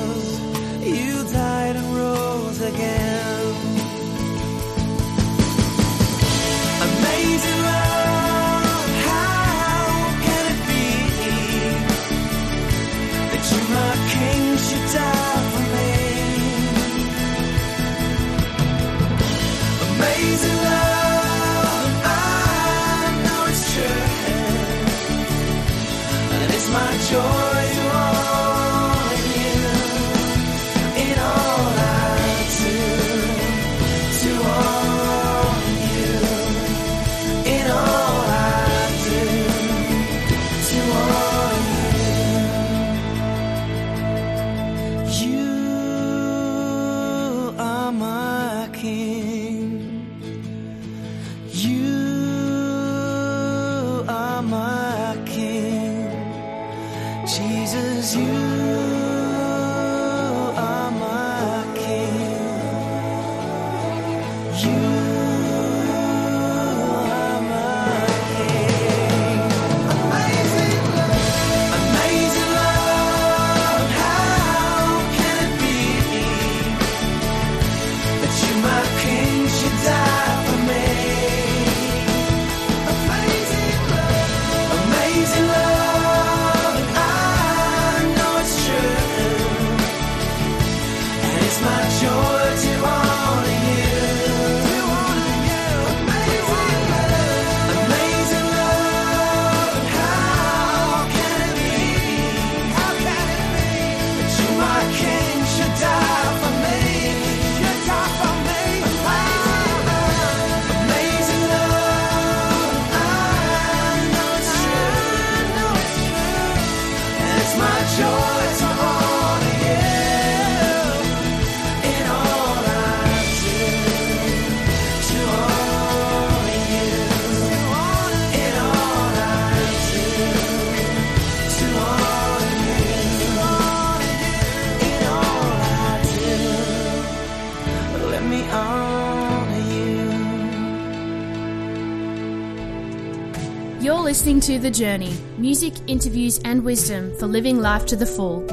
to 144.48 144.58
The 144.58 144.72
Journey 144.72 145.14
music, 145.38 145.74
interviews, 145.88 146.40
and 146.46 146.64
wisdom 146.64 147.14
for 147.18 147.28
living 147.28 147.60
life 147.60 147.86
to 147.88 147.98
the 147.98 148.06
full. 148.06 148.48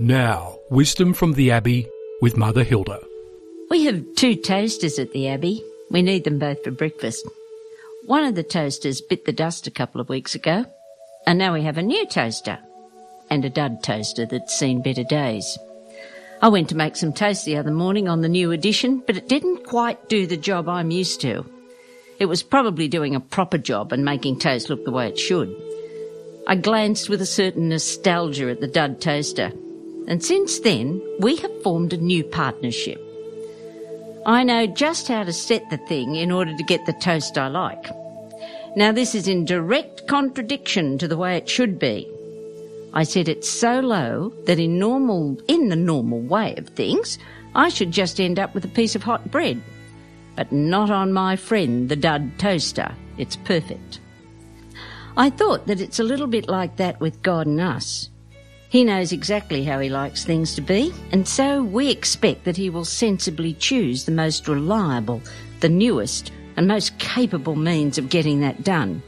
Now, 0.00 0.58
wisdom 0.68 1.14
from 1.14 1.34
the 1.34 1.52
Abbey 1.52 1.88
with 2.20 2.36
Mother 2.36 2.64
Hilda. 2.64 2.98
We 3.70 3.84
have 3.84 4.04
two 4.16 4.34
toasters 4.34 4.98
at 4.98 5.12
the 5.12 5.28
Abbey. 5.28 5.62
We 5.92 6.02
need 6.02 6.24
them 6.24 6.40
both 6.40 6.64
for 6.64 6.72
breakfast. 6.72 7.24
One 8.06 8.24
of 8.24 8.34
the 8.34 8.42
toasters 8.42 9.00
bit 9.00 9.24
the 9.24 9.32
dust 9.32 9.68
a 9.68 9.70
couple 9.70 10.00
of 10.00 10.08
weeks 10.08 10.34
ago, 10.34 10.66
and 11.24 11.38
now 11.38 11.54
we 11.54 11.62
have 11.62 11.78
a 11.78 11.82
new 11.82 12.04
toaster 12.06 12.58
and 13.30 13.44
a 13.44 13.48
dud 13.48 13.84
toaster 13.84 14.26
that's 14.26 14.58
seen 14.58 14.82
better 14.82 15.04
days. 15.04 15.56
I 16.42 16.48
went 16.48 16.68
to 16.70 16.76
make 16.76 16.96
some 16.96 17.12
toast 17.12 17.44
the 17.44 17.58
other 17.58 17.70
morning 17.70 18.08
on 18.08 18.22
the 18.22 18.28
new 18.28 18.50
edition, 18.50 19.04
but 19.06 19.16
it 19.16 19.28
didn't 19.28 19.64
quite 19.64 20.08
do 20.08 20.26
the 20.26 20.36
job 20.36 20.68
I'm 20.68 20.90
used 20.90 21.20
to. 21.20 21.46
It 22.22 22.28
was 22.28 22.44
probably 22.44 22.86
doing 22.86 23.16
a 23.16 23.20
proper 23.20 23.58
job 23.58 23.92
and 23.92 24.04
making 24.04 24.38
toast 24.38 24.70
look 24.70 24.84
the 24.84 24.92
way 24.92 25.08
it 25.08 25.18
should. 25.18 25.52
I 26.46 26.54
glanced 26.54 27.08
with 27.08 27.20
a 27.20 27.26
certain 27.26 27.68
nostalgia 27.68 28.48
at 28.48 28.60
the 28.60 28.68
dud 28.68 29.00
toaster, 29.00 29.50
and 30.06 30.24
since 30.24 30.60
then 30.60 31.02
we 31.18 31.34
have 31.34 31.62
formed 31.64 31.92
a 31.92 31.96
new 31.96 32.22
partnership. 32.22 33.00
I 34.24 34.44
know 34.44 34.68
just 34.68 35.08
how 35.08 35.24
to 35.24 35.32
set 35.32 35.68
the 35.68 35.78
thing 35.78 36.14
in 36.14 36.30
order 36.30 36.56
to 36.56 36.62
get 36.62 36.86
the 36.86 36.92
toast 36.92 37.36
I 37.36 37.48
like. 37.48 37.90
Now 38.76 38.92
this 38.92 39.16
is 39.16 39.26
in 39.26 39.44
direct 39.44 40.06
contradiction 40.06 40.98
to 40.98 41.08
the 41.08 41.16
way 41.16 41.36
it 41.36 41.48
should 41.48 41.76
be. 41.76 42.08
I 42.92 43.02
set 43.02 43.26
it 43.26 43.44
so 43.44 43.80
low 43.80 44.32
that 44.46 44.60
in 44.60 44.78
normal, 44.78 45.38
in 45.48 45.70
the 45.70 45.74
normal 45.90 46.20
way 46.20 46.54
of 46.56 46.68
things, 46.68 47.18
I 47.56 47.68
should 47.68 47.90
just 47.90 48.20
end 48.20 48.38
up 48.38 48.54
with 48.54 48.64
a 48.64 48.68
piece 48.68 48.94
of 48.94 49.02
hot 49.02 49.28
bread. 49.28 49.60
But 50.36 50.52
not 50.52 50.90
on 50.90 51.12
my 51.12 51.36
friend, 51.36 51.88
the 51.88 51.96
dud 51.96 52.38
toaster. 52.38 52.94
It's 53.18 53.36
perfect. 53.36 54.00
I 55.16 55.28
thought 55.28 55.66
that 55.66 55.80
it's 55.80 55.98
a 55.98 56.04
little 56.04 56.26
bit 56.26 56.48
like 56.48 56.76
that 56.76 56.98
with 57.00 57.22
God 57.22 57.46
and 57.46 57.60
us. 57.60 58.08
He 58.70 58.84
knows 58.84 59.12
exactly 59.12 59.64
how 59.64 59.78
he 59.80 59.90
likes 59.90 60.24
things 60.24 60.54
to 60.54 60.62
be, 60.62 60.94
and 61.10 61.28
so 61.28 61.62
we 61.62 61.90
expect 61.90 62.44
that 62.44 62.56
he 62.56 62.70
will 62.70 62.86
sensibly 62.86 63.52
choose 63.52 64.06
the 64.06 64.12
most 64.12 64.48
reliable, 64.48 65.20
the 65.60 65.68
newest, 65.68 66.32
and 66.56 66.66
most 66.66 66.98
capable 66.98 67.54
means 67.54 67.98
of 67.98 68.08
getting 68.08 68.40
that 68.40 68.64
done. 68.64 69.02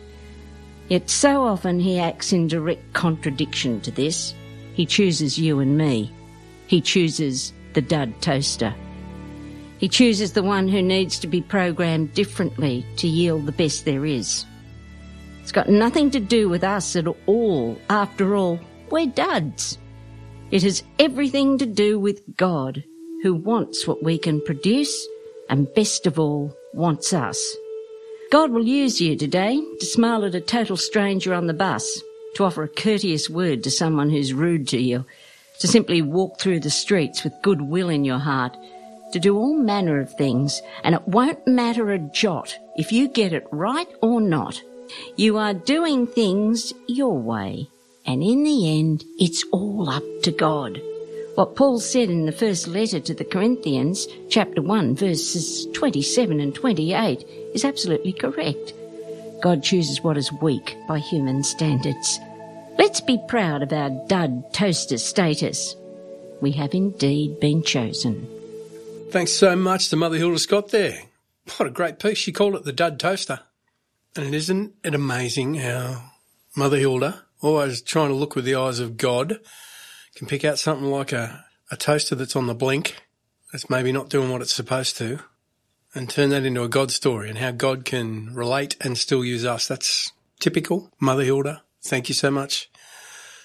Yet 0.89 1.09
so 1.09 1.43
often 1.43 1.81
he 1.81 1.99
acts 1.99 2.31
in 2.31 2.47
direct 2.47 2.93
contradiction 2.93 3.81
to 3.83 3.91
this. 3.91 4.35
He 4.75 4.85
chooses 4.85 5.39
you 5.39 5.61
and 5.61 5.79
me. 5.79 6.13
He 6.67 6.83
chooses 6.83 7.55
the 7.73 7.81
dud 7.81 8.21
toaster. 8.21 8.75
He 9.85 9.89
chooses 9.89 10.33
the 10.33 10.43
one 10.43 10.67
who 10.67 10.81
needs 10.81 11.19
to 11.19 11.27
be 11.27 11.43
programmed 11.43 12.15
differently 12.15 12.87
to 12.97 13.07
yield 13.07 13.45
the 13.45 13.53
best 13.53 13.85
there 13.85 14.07
is. 14.07 14.47
It's 15.43 15.53
got 15.53 15.69
nothing 15.69 16.11
to 16.13 16.21
do 16.21 16.49
with 16.49 16.65
us 16.65 16.97
at 16.97 17.07
all. 17.27 17.79
After 17.91 18.35
all, 18.35 18.59
we're 18.91 19.09
duds. 19.09 19.77
It 20.51 20.63
has 20.63 20.83
everything 20.99 21.59
to 21.59 21.67
do 21.67 22.01
with 22.01 22.23
God, 22.35 22.83
who 23.23 23.35
wants 23.35 23.87
what 23.87 24.03
we 24.03 24.17
can 24.17 24.41
produce 24.41 25.07
and 25.51 25.69
best 25.75 26.07
of 26.07 26.19
all, 26.19 26.57
wants 26.73 27.13
us. 27.13 27.55
God 28.33 28.53
will 28.53 28.67
use 28.67 29.03
you 29.03 29.17
today 29.17 29.61
to 29.81 29.85
smile 29.85 30.25
at 30.25 30.35
a 30.35 30.41
total 30.41 30.79
stranger 30.79 31.35
on 31.35 31.47
the 31.47 31.53
bus, 31.53 32.01
to 32.37 32.45
offer 32.45 32.63
a 32.63 32.69
courteous 32.69 33.29
word 33.29 33.63
to 33.65 33.71
someone 33.71 34.09
who's 34.09 34.33
rude 34.33 34.67
to 34.69 34.81
you, 34.81 35.05
to 35.59 35.69
simply 35.69 36.01
walk 36.01 36.41
through 36.41 36.61
the 36.61 36.71
streets 36.71 37.23
with 37.23 37.35
goodwill 37.43 37.91
in 37.91 38.07
your 38.07 38.19
heart, 38.19 38.57
to 39.15 39.21
do 39.21 39.37
all 39.37 39.57
manner 39.57 40.01
of 40.01 40.13
things, 40.13 40.61
and 40.83 40.93
it 40.93 41.07
won't 41.07 41.47
matter 41.47 41.93
a 41.93 41.99
jot 42.01 42.59
if 42.75 42.91
you 42.91 43.07
get 43.07 43.33
it 43.33 43.47
right 43.53 43.87
or 44.03 44.21
not. 44.21 44.61
You 45.15 45.39
are 45.39 45.55
doing 45.55 46.09
things 46.09 46.73
your 46.89 47.17
way, 47.17 47.69
and 48.05 48.25
in 48.25 48.43
the 48.43 48.77
end, 48.77 49.05
it's 49.17 49.45
all 49.53 49.89
up 49.89 50.03
to 50.25 50.33
God. 50.33 50.83
What 51.37 51.55
Paul 51.55 51.79
said 51.79 52.11
in 52.11 52.27
the 52.27 52.33
first 52.33 52.67
letter 52.67 52.99
to 52.99 53.15
the 53.15 53.25
Corinthians, 53.25 54.09
chapter 54.29 54.61
1, 54.61 54.97
verses 54.97 55.69
27 55.75 56.41
and 56.41 56.53
28, 56.53 57.25
is 57.55 57.65
absolutely 57.65 58.13
correct. 58.13 58.73
God 59.41 59.63
chooses 59.63 60.03
what 60.03 60.17
is 60.17 60.33
weak 60.43 60.77
by 60.89 60.99
human 60.99 61.45
standards. 61.45 62.19
Let's 62.79 63.01
be 63.01 63.21
proud 63.29 63.63
of 63.63 63.73
our 63.73 63.91
dud 64.09 64.53
toaster 64.53 64.99
status. 64.99 65.77
We 66.41 66.51
have 66.53 66.75
indeed 66.75 67.39
been 67.39 67.63
chosen. 67.63 68.27
Thanks 69.15 69.31
so 69.31 69.55
much 69.55 69.91
to 69.91 69.97
Mother 69.97 70.17
Hilda 70.17 70.41
Scott 70.41 70.71
there. 70.71 71.03
What 71.57 71.69
a 71.69 71.71
great 71.71 72.01
piece. 72.01 72.19
She 72.19 72.33
called 72.33 72.57
it 72.57 72.65
the 72.65 72.73
Dud 72.73 72.99
Toaster. 72.99 73.39
And 74.17 74.35
isn't 74.35 74.75
it 74.83 74.93
amazing 74.93 75.55
how 75.55 76.11
Mother 76.57 76.79
Hilda, 76.79 77.23
always 77.41 77.81
trying 77.81 78.09
to 78.09 78.17
look 78.17 78.35
with 78.35 78.45
the 78.45 78.57
eyes 78.57 78.81
of 78.81 78.97
God, 78.97 79.39
can 80.17 80.27
pick 80.27 80.45
out 80.45 80.59
something 80.59 80.91
like 80.91 81.13
a, 81.13 81.45
a 81.71 81.77
toaster 81.77 82.17
that's 82.17 82.35
on 82.35 82.49
the 82.49 82.57
blink, 82.57 82.97
that's 83.53 83.71
maybe 83.71 83.93
not 83.93 84.11
doing 84.11 84.33
what 84.33 84.43
it's 84.43 84.53
supposed 84.53 84.97
to, 84.97 85.21
and 85.95 86.11
turn 86.11 86.31
that 86.31 86.45
into 86.45 86.65
a 86.65 86.69
God 86.69 86.91
story 86.91 87.29
and 87.29 87.39
how 87.39 87.53
God 87.53 87.85
can 87.85 88.35
relate 88.35 88.77
and 88.81 88.99
still 88.99 89.25
use 89.25 89.45
us. 89.45 89.69
That's 89.69 90.11
typical. 90.41 90.91
Mother 90.99 91.23
Hilda, 91.23 91.63
thank 91.85 92.09
you 92.09 92.17
so 92.17 92.33
much. 92.33 92.69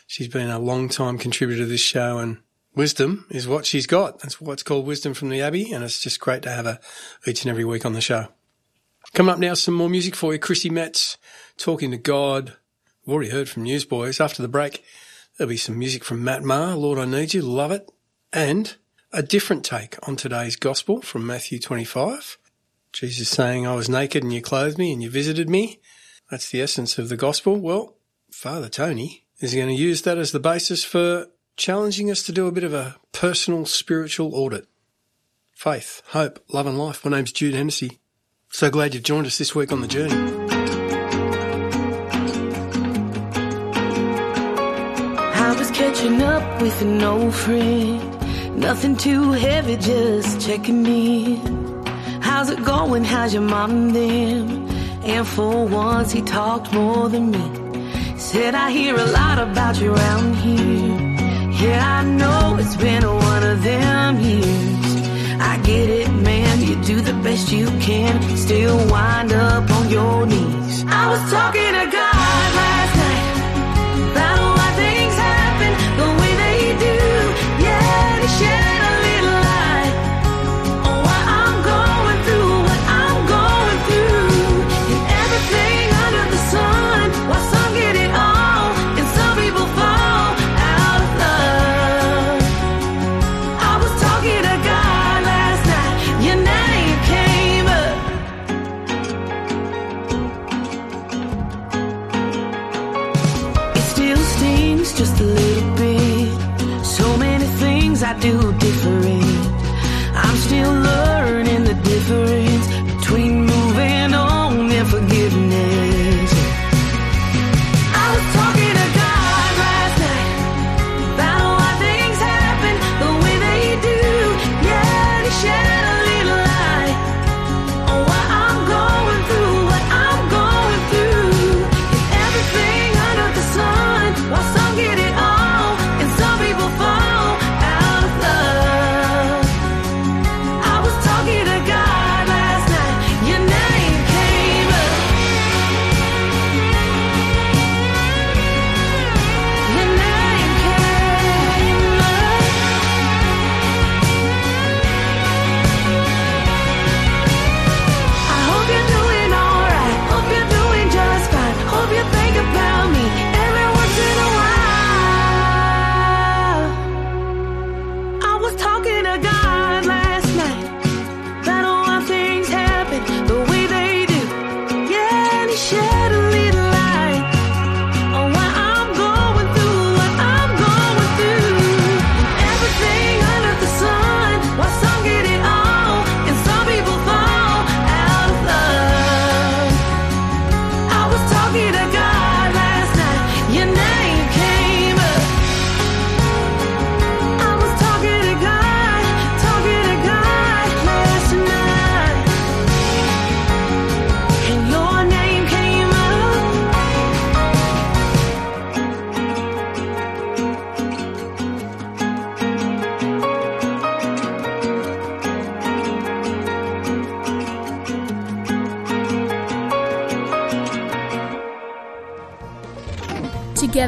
She's 0.07 0.29
been 0.29 0.49
a 0.49 0.57
long 0.57 0.89
time 0.89 1.19
contributor 1.19 1.61
to 1.61 1.69
this 1.69 1.79
show 1.79 2.17
and 2.17 2.39
wisdom 2.75 3.25
is 3.29 3.47
what 3.47 3.65
she's 3.65 3.87
got. 3.87 4.19
That's 4.19 4.39
what's 4.39 4.63
called 4.63 4.85
wisdom 4.85 5.13
from 5.13 5.29
the 5.29 5.41
Abbey. 5.41 5.71
And 5.71 5.83
it's 5.83 5.99
just 5.99 6.19
great 6.19 6.43
to 6.43 6.51
have 6.51 6.65
her 6.65 6.79
each 7.25 7.43
and 7.43 7.49
every 7.51 7.65
week 7.65 7.85
on 7.85 7.93
the 7.93 8.01
show. 8.01 8.27
Coming 9.13 9.33
up 9.33 9.39
now, 9.39 9.53
some 9.53 9.73
more 9.73 9.89
music 9.89 10.15
for 10.15 10.33
you. 10.33 10.39
Chrissy 10.39 10.69
Metz 10.69 11.17
talking 11.57 11.91
to 11.91 11.97
God. 11.97 12.53
We've 13.05 13.13
already 13.13 13.31
heard 13.31 13.49
from 13.49 13.63
Newsboys. 13.63 14.19
After 14.19 14.41
the 14.41 14.47
break, 14.47 14.83
there'll 15.37 15.49
be 15.49 15.57
some 15.57 15.79
music 15.79 16.03
from 16.03 16.23
Matt 16.23 16.43
Maher. 16.43 16.75
Lord, 16.75 16.99
I 16.99 17.05
need 17.05 17.33
you. 17.33 17.41
Love 17.41 17.71
it. 17.71 17.91
And 18.31 18.75
a 19.11 19.23
different 19.23 19.65
take 19.65 19.95
on 20.07 20.15
today's 20.15 20.55
gospel 20.55 21.01
from 21.01 21.25
Matthew 21.25 21.59
25. 21.59 22.37
Jesus 22.93 23.29
saying, 23.29 23.65
I 23.65 23.75
was 23.75 23.89
naked 23.89 24.23
and 24.23 24.33
you 24.33 24.41
clothed 24.41 24.77
me 24.77 24.93
and 24.93 25.01
you 25.01 25.09
visited 25.09 25.49
me. 25.49 25.79
That's 26.29 26.49
the 26.49 26.61
essence 26.61 26.97
of 26.99 27.09
the 27.09 27.17
gospel. 27.17 27.55
Well, 27.55 27.95
Father 28.31 28.69
Tony 28.69 29.25
is 29.39 29.55
going 29.55 29.67
to 29.67 29.73
use 29.73 30.03
that 30.03 30.17
as 30.17 30.31
the 30.31 30.39
basis 30.39 30.83
for 30.83 31.27
challenging 31.59 32.09
us 32.09 32.23
to 32.23 32.31
do 32.31 32.47
a 32.47 32.53
bit 32.53 32.63
of 32.63 32.73
a 32.73 32.95
personal 33.11 33.65
spiritual 33.65 34.33
audit. 34.33 34.65
Faith, 35.51 36.01
hope, 36.07 36.39
love 36.53 36.65
and 36.65 36.79
life. 36.79 37.03
My 37.03 37.11
name's 37.11 37.33
Jude 37.33 37.53
Hennessy. 37.53 37.99
So 38.49 38.71
glad 38.71 38.93
you've 38.93 39.03
joined 39.03 39.27
us 39.27 39.37
this 39.37 39.53
week 39.53 39.73
on 39.73 39.81
the 39.81 39.87
journey. 39.87 40.15
I 45.35 45.53
was 45.59 45.69
catching 45.71 46.21
up 46.21 46.61
with 46.61 46.81
an 46.81 47.03
old 47.03 47.35
friend. 47.35 48.57
Nothing 48.57 48.95
too 48.95 49.33
heavy, 49.33 49.75
just 49.75 50.39
checking 50.39 50.85
in. 50.85 51.85
How's 52.21 52.49
it 52.49 52.63
going? 52.63 53.03
How's 53.03 53.33
your 53.33 53.43
mom 53.43 53.71
and 53.71 53.95
them? 53.95 54.69
And 55.03 55.27
for 55.27 55.67
once, 55.67 56.13
he 56.13 56.21
talked 56.21 56.71
more 56.71 57.09
than 57.09 57.31
me. 57.31 58.17
Said, 58.17 58.55
I 58.55 58.71
hear 58.71 58.95
a 58.95 59.05
lot 59.07 59.39
about 59.39 59.81
you 59.81 59.93
around 59.93 60.35
here. 60.35 60.78
Yeah, 61.61 61.99
I 61.99 62.03
know 62.03 62.57
it's 62.57 62.77
been 62.77 63.05
one 63.05 63.43
of 63.43 63.63
them 63.63 64.19
years. 64.21 65.41
I 65.41 65.57
get 65.63 65.89
it, 65.89 66.09
man. 66.09 66.61
You 66.61 66.81
do 66.83 67.01
the 67.01 67.13
best 67.21 67.51
you 67.51 67.65
can, 67.81 68.13
still 68.37 68.77
wind 68.89 69.33
up 69.33 69.69
on 69.69 69.89
your 69.89 70.25
knees. 70.25 70.85
I 70.87 71.09
was 71.09 71.21
talking 71.29 71.73
to 71.79 71.85
God 71.91 72.08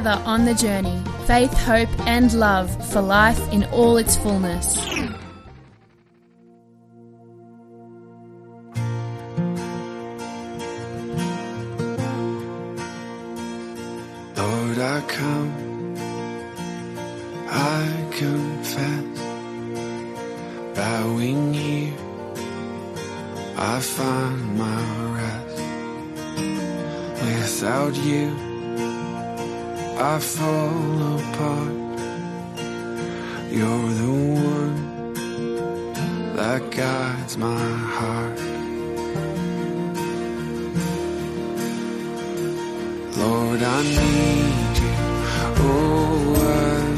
together 0.01 0.21
on 0.25 0.45
the 0.45 0.53
journey 0.55 0.99
faith, 1.25 1.53
hope, 1.53 1.89
and 2.07 2.33
love 2.33 2.69
for 2.91 3.01
life 3.01 3.39
in 3.53 3.63
all 3.65 3.97
its 3.97 4.15
fullness. 4.17 4.77
Lord, 14.37 14.79
I 14.79 15.01
come, 15.07 15.95
I 17.49 18.07
confess, 18.11 19.19
bowing 20.75 21.53
here, 21.53 21.93
I 23.55 23.79
find 23.79 24.57
my 24.57 24.83
rest. 25.19 25.61
Without 27.21 27.95
you, 27.95 28.50
I 30.03 30.17
fall 30.17 31.15
apart. 31.19 31.73
You're 33.51 33.89
the 34.01 34.13
one 34.55 35.13
that 36.35 36.71
guides 36.71 37.37
my 37.37 37.67
heart. 37.97 38.39
Lord, 43.15 43.61
I 43.61 43.83
need 43.83 44.77
you. 44.81 44.93
Oh, 45.69 46.33
I 46.47 46.90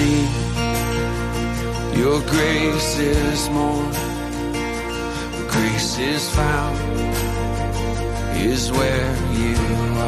deep, 0.00 0.32
your 2.00 2.18
grace 2.32 2.92
is 2.98 3.40
more. 3.56 3.88
Grace 5.52 5.92
is 5.98 6.22
found 6.38 6.76
is 8.50 8.62
where 8.78 9.12
you 9.40 9.56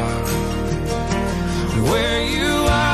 are. 0.02 0.24
Where 1.90 2.20
you 2.36 2.52
are, 2.82 2.91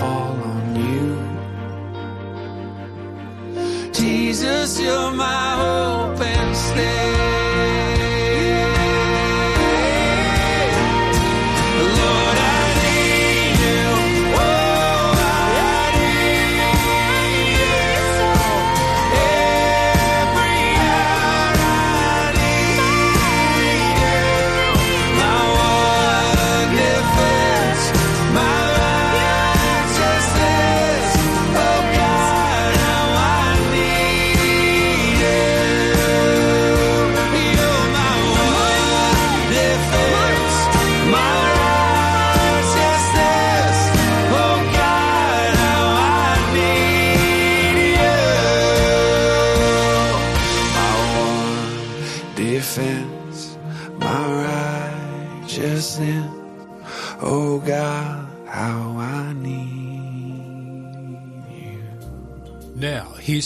fall 0.00 0.49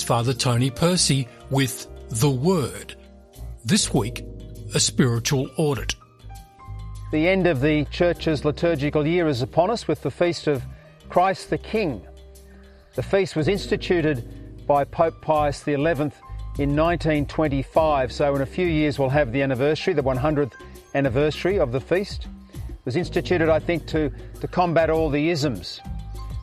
Father 0.05 0.35
Tony 0.35 0.71
Percy 0.71 1.27
with 1.49 1.87
The 2.11 2.29
Word. 2.29 2.95
This 3.65 3.95
week, 3.95 4.23
a 4.75 4.79
spiritual 4.79 5.49
audit. 5.57 5.95
The 7.11 7.27
end 7.27 7.47
of 7.47 7.63
the 7.63 7.87
Church's 7.87 8.45
liturgical 8.45 9.07
year 9.07 9.27
is 9.29 9.41
upon 9.41 9.71
us 9.71 9.89
with 9.89 10.03
the 10.03 10.11
feast 10.11 10.47
of 10.47 10.63
Christ 11.09 11.49
the 11.49 11.57
King. 11.57 12.03
The 12.97 13.03
feast 13.03 13.35
was 13.35 13.49
instituted 13.49 14.67
by 14.67 14.85
Pope 14.85 15.23
Pius 15.23 15.65
XI 15.65 15.73
in 15.73 16.77
1925, 16.77 18.13
so 18.13 18.35
in 18.37 18.43
a 18.43 18.47
few 18.47 18.67
years 18.67 18.99
we'll 18.99 19.09
have 19.09 19.33
the 19.33 19.41
anniversary, 19.41 19.95
the 19.95 20.03
100th 20.03 20.53
anniversary 20.95 21.59
of 21.59 21.73
the 21.73 21.81
feast. 21.81 22.27
It 22.53 22.85
was 22.85 22.97
instituted, 22.97 23.49
I 23.49 23.59
think, 23.59 23.87
to, 23.87 24.13
to 24.43 24.49
combat 24.49 24.91
all 24.91 25.09
the 25.09 25.31
isms 25.31 25.81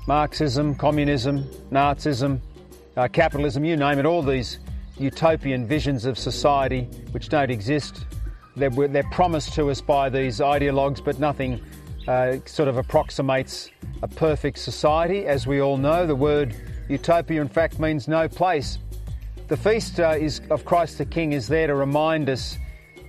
Marxism, 0.07 0.73
communism, 0.73 1.43
Nazism, 1.71 2.41
uh, 2.97 3.07
capitalism, 3.07 3.63
you 3.63 3.77
name 3.77 3.99
it, 3.99 4.05
all 4.05 4.21
these 4.21 4.59
utopian 4.97 5.65
visions 5.65 6.05
of 6.05 6.17
society 6.17 6.83
which 7.11 7.29
don't 7.29 7.51
exist. 7.51 8.05
They're, 8.55 8.69
they're 8.69 9.09
promised 9.11 9.53
to 9.53 9.69
us 9.69 9.81
by 9.81 10.09
these 10.09 10.39
ideologues, 10.39 11.03
but 11.03 11.19
nothing 11.19 11.61
uh, 12.07 12.37
sort 12.45 12.67
of 12.67 12.77
approximates 12.77 13.69
a 14.01 14.07
perfect 14.07 14.57
society. 14.57 15.25
As 15.25 15.47
we 15.47 15.61
all 15.61 15.77
know, 15.77 16.05
the 16.05 16.15
word 16.15 16.55
utopia, 16.89 17.41
in 17.41 17.47
fact, 17.47 17.79
means 17.79 18.07
no 18.07 18.27
place. 18.27 18.77
The 19.47 19.57
feast 19.57 19.99
uh, 19.99 20.15
is, 20.19 20.41
of 20.49 20.65
Christ 20.65 20.97
the 20.97 21.05
King 21.05 21.33
is 21.33 21.47
there 21.47 21.67
to 21.67 21.75
remind 21.75 22.29
us 22.29 22.57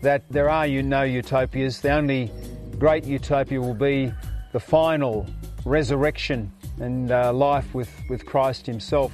that 0.02 0.28
there 0.28 0.48
are 0.48 0.66
you 0.66 0.82
no 0.82 1.02
utopias. 1.02 1.80
The 1.80 1.90
only 1.92 2.30
great 2.78 3.04
utopia 3.04 3.60
will 3.60 3.74
be 3.74 4.12
the 4.52 4.60
final 4.60 5.26
resurrection 5.64 6.52
and 6.80 7.10
uh, 7.10 7.32
life 7.32 7.74
with, 7.74 7.90
with 8.08 8.26
Christ 8.26 8.66
Himself. 8.66 9.12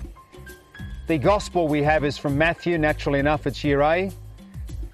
The 1.09 1.17
gospel 1.17 1.69
we 1.69 1.83
have 1.85 2.05
is 2.05 2.19
from 2.19 2.37
Matthew, 2.37 2.77
naturally 2.77 3.19
enough, 3.19 3.47
it's 3.47 3.65
year 3.65 3.81
A. 3.81 4.13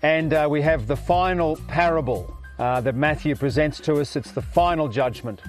And 0.01 0.33
uh, 0.33 0.47
we 0.49 0.63
have 0.63 0.87
the 0.87 0.95
final 0.95 1.57
parable 1.67 2.33
uh, 2.61 2.81
that 2.83 2.95
Matthew 2.95 3.35
presents 3.35 3.81
to 3.81 3.95
us. 3.95 4.15
It's 4.15 4.31
the 4.31 4.41
final 4.41 4.87
judgment. 4.87 5.43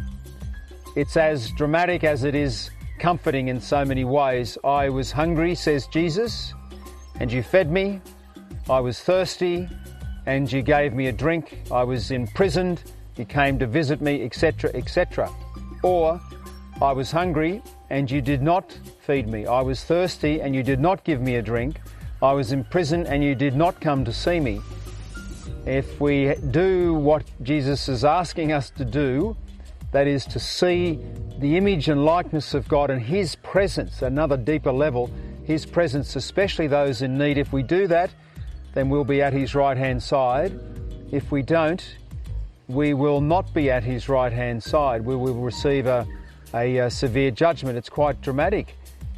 It's 0.96 1.18
as 1.18 1.52
dramatic 1.52 2.04
as 2.04 2.24
it 2.24 2.34
is 2.34 2.72
comforting 2.98 3.50
in 3.50 3.62
so 3.62 3.86
many 3.86 4.06
ways. 4.06 4.58
I 4.64 4.90
was 4.90 5.12
hungry, 5.12 5.54
says 5.54 5.86
Jesus, 5.86 6.56
and 7.20 7.32
you 7.32 7.44
fed 7.44 7.72
me. 7.72 8.02
I 8.68 8.80
was 8.80 9.00
thirsty, 9.00 9.70
and 10.26 10.52
you 10.52 10.64
gave 10.64 10.94
me 10.94 11.06
a 11.06 11.12
drink. 11.12 11.60
I 11.72 11.84
was 11.84 12.10
imprisoned, 12.10 12.92
you 13.18 13.26
came 13.26 13.60
to 13.60 13.68
visit 13.68 14.02
me, 14.02 14.24
etc., 14.24 14.72
etc. 14.74 15.32
Or, 15.84 16.20
I 16.82 16.92
was 16.92 17.12
hungry, 17.12 17.62
and 17.96 18.12
you 18.12 18.20
did 18.20 18.42
not 18.42 18.78
feed 19.04 19.26
me. 19.26 19.48
I 19.48 19.62
was 19.62 19.86
thirsty, 19.86 20.42
and 20.42 20.54
you 20.54 20.64
did 20.64 20.82
not 20.82 21.06
give 21.06 21.22
me 21.22 21.36
a 21.36 21.42
drink. 21.42 21.80
I 22.22 22.34
was 22.34 22.52
in 22.52 22.66
prison, 22.66 23.08
and 23.08 23.24
you 23.24 23.36
did 23.36 23.56
not 23.56 23.80
come 23.80 24.04
to 24.04 24.12
see 24.12 24.38
me. 24.42 24.60
If 25.66 26.02
we 26.02 26.36
do 26.52 26.94
what 26.94 27.24
Jesus 27.42 27.88
is 27.88 28.04
asking 28.04 28.52
us 28.52 28.70
to 28.72 28.84
do, 28.84 29.38
that 29.94 30.08
is 30.08 30.26
to 30.26 30.42
see 30.42 31.00
the 31.40 31.56
image 31.56 31.88
and 31.88 32.04
likeness 32.04 32.54
of 32.54 32.68
God 32.68 32.90
and 32.90 33.02
His 33.02 33.36
presence, 33.38 34.02
another 34.02 34.36
deeper 34.36 34.74
level, 34.74 35.10
His 35.46 35.66
presence, 35.66 36.18
especially 36.18 36.68
those 36.68 37.02
in 37.02 37.18
need. 37.18 37.38
If 37.38 37.54
we 37.54 37.64
do 37.64 37.88
that, 37.88 38.10
then 38.74 38.90
we'll 38.90 39.06
be 39.06 39.22
at 39.22 39.32
His 39.32 39.56
right 39.56 39.78
hand 39.78 40.04
side. 40.04 40.60
If 41.14 41.32
we 41.32 41.44
don't, 41.44 41.82
we 42.68 42.94
will 42.94 43.22
not 43.22 43.54
be 43.54 43.72
at 43.72 43.86
His 43.86 44.10
right 44.10 44.34
hand 44.34 44.62
side. 44.62 45.06
We 45.06 45.16
will 45.16 45.36
receive 45.36 45.88
a, 45.88 46.06
a, 46.56 46.78
a 46.78 46.90
severe 46.90 47.32
judgment. 47.32 47.78
It's 47.78 47.90
quite 47.90 48.22
dramatic. 48.22 48.76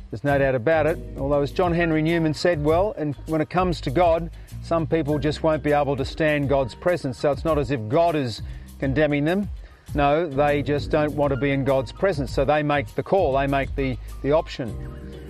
There's 0.10 0.24
no 0.24 0.38
doubt 0.38 0.56
about 0.56 0.88
it. 0.88 0.98
Although, 1.18 1.42
as 1.42 1.52
John 1.52 1.74
Henry 1.74 2.02
Newman 2.02 2.34
said, 2.34 2.64
well, 2.64 2.94
and 2.98 3.16
when 3.28 3.42
it 3.42 3.50
comes 3.50 3.82
to 3.82 3.92
God, 3.92 4.32
some 4.64 4.88
people 4.88 5.20
just 5.20 5.44
won't 5.44 5.64
be 5.64 5.74
able 5.74 5.96
to 5.98 6.06
stand 6.06 6.50
God's 6.50 6.76
presence. 6.76 7.20
So 7.20 7.32
it's 7.32 7.46
not 7.46 7.58
as 7.58 7.72
if 7.72 7.88
God 7.90 8.16
is 8.16 8.42
condemning 8.80 9.26
them. 9.26 9.50
No, 9.94 10.28
they 10.28 10.62
just 10.62 10.92
don't 10.92 11.14
want 11.14 11.32
to 11.32 11.38
be 11.38 11.52
in 11.52 11.64
God's 11.64 11.92
presence. 11.92 12.34
So 12.34 12.44
they 12.46 12.64
make 12.64 12.94
the 12.96 13.04
call, 13.04 13.38
they 13.38 13.48
make 13.48 13.76
the, 13.76 13.98
the 14.22 14.32
option. 14.32 14.74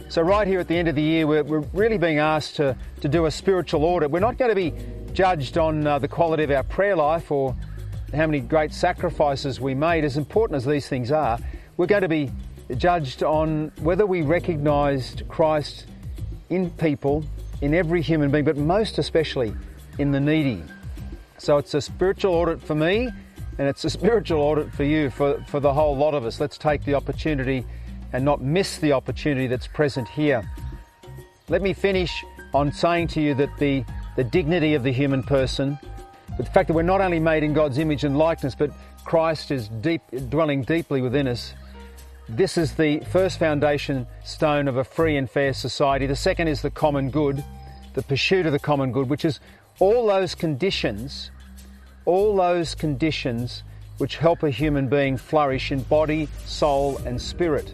So, 0.09 0.21
right 0.21 0.47
here 0.47 0.61
at 0.61 0.69
the 0.69 0.75
end 0.75 0.87
of 0.87 0.95
the 0.95 1.01
year, 1.01 1.27
we're, 1.27 1.43
we're 1.43 1.65
really 1.73 1.97
being 1.97 2.19
asked 2.19 2.55
to, 2.55 2.77
to 3.01 3.09
do 3.09 3.25
a 3.25 3.31
spiritual 3.31 3.83
audit. 3.83 4.09
We're 4.09 4.21
not 4.21 4.37
going 4.37 4.49
to 4.49 4.55
be 4.55 4.73
judged 5.11 5.57
on 5.57 5.85
uh, 5.85 5.99
the 5.99 6.07
quality 6.07 6.43
of 6.43 6.51
our 6.51 6.63
prayer 6.63 6.95
life 6.95 7.29
or 7.29 7.53
how 8.13 8.25
many 8.25 8.39
great 8.39 8.73
sacrifices 8.73 9.59
we 9.59 9.75
made, 9.75 10.05
as 10.05 10.15
important 10.15 10.55
as 10.55 10.65
these 10.65 10.87
things 10.87 11.11
are. 11.11 11.37
We're 11.77 11.85
going 11.85 12.01
to 12.01 12.07
be 12.07 12.31
judged 12.75 13.21
on 13.21 13.71
whether 13.81 14.07
we 14.07 14.23
recognised 14.23 15.21
Christ 15.27 15.85
in 16.49 16.71
people, 16.71 17.23
in 17.61 17.75
every 17.75 18.01
human 18.01 18.31
being, 18.31 18.45
but 18.45 18.57
most 18.57 18.97
especially 18.97 19.53
in 19.99 20.11
the 20.11 20.19
needy. 20.19 20.63
So 21.37 21.57
it's 21.57 21.75
a 21.75 21.81
spiritual 21.81 22.33
audit 22.33 22.63
for 22.63 22.73
me, 22.73 23.09
and 23.59 23.67
it's 23.67 23.85
a 23.85 23.89
spiritual 23.91 24.41
audit 24.41 24.73
for 24.73 24.85
you, 24.85 25.11
for, 25.11 25.39
for 25.49 25.59
the 25.59 25.71
whole 25.71 25.95
lot 25.95 26.15
of 26.15 26.25
us. 26.25 26.39
Let's 26.39 26.57
take 26.57 26.83
the 26.83 26.95
opportunity 26.95 27.63
and 28.11 28.25
not 28.25 28.41
miss 28.41 28.79
the 28.79 28.93
opportunity 28.93 29.45
that's 29.45 29.67
present 29.67 30.07
here. 30.07 30.49
Let 31.47 31.61
me 31.61 31.73
finish 31.73 32.25
on 32.55 32.71
saying 32.71 33.09
to 33.09 33.21
you 33.21 33.35
that 33.35 33.55
the, 33.59 33.85
the 34.15 34.23
dignity 34.23 34.73
of 34.73 34.81
the 34.81 34.91
human 34.91 35.21
person, 35.21 35.77
the 36.39 36.45
fact 36.45 36.69
that 36.69 36.73
we're 36.73 36.81
not 36.81 37.01
only 37.01 37.19
made 37.19 37.43
in 37.43 37.53
God's 37.53 37.77
image 37.77 38.03
and 38.03 38.17
likeness, 38.17 38.55
but 38.55 38.71
Christ 39.07 39.51
is 39.51 39.69
deep, 39.69 40.01
dwelling 40.29 40.63
deeply 40.63 41.01
within 41.01 41.27
us. 41.27 41.53
This 42.29 42.57
is 42.57 42.73
the 42.73 42.99
first 43.09 43.39
foundation 43.39 44.05
stone 44.25 44.67
of 44.67 44.75
a 44.75 44.83
free 44.83 45.15
and 45.15 45.29
fair 45.29 45.53
society. 45.53 46.07
The 46.07 46.15
second 46.15 46.49
is 46.49 46.61
the 46.61 46.69
common 46.69 47.09
good, 47.09 47.41
the 47.93 48.03
pursuit 48.03 48.45
of 48.45 48.51
the 48.51 48.59
common 48.59 48.91
good, 48.91 49.09
which 49.09 49.23
is 49.23 49.39
all 49.79 50.07
those 50.07 50.35
conditions, 50.35 51.31
all 52.03 52.35
those 52.35 52.75
conditions 52.75 53.63
which 53.97 54.17
help 54.17 54.43
a 54.43 54.49
human 54.49 54.89
being 54.89 55.15
flourish 55.15 55.71
in 55.71 55.83
body, 55.83 56.27
soul, 56.45 56.97
and 57.05 57.21
spirit. 57.21 57.73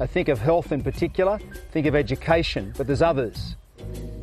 I 0.00 0.06
think 0.06 0.28
of 0.28 0.40
health 0.40 0.72
in 0.72 0.82
particular, 0.82 1.38
think 1.70 1.86
of 1.86 1.94
education, 1.94 2.72
but 2.78 2.86
there's 2.86 3.02
others. 3.02 3.54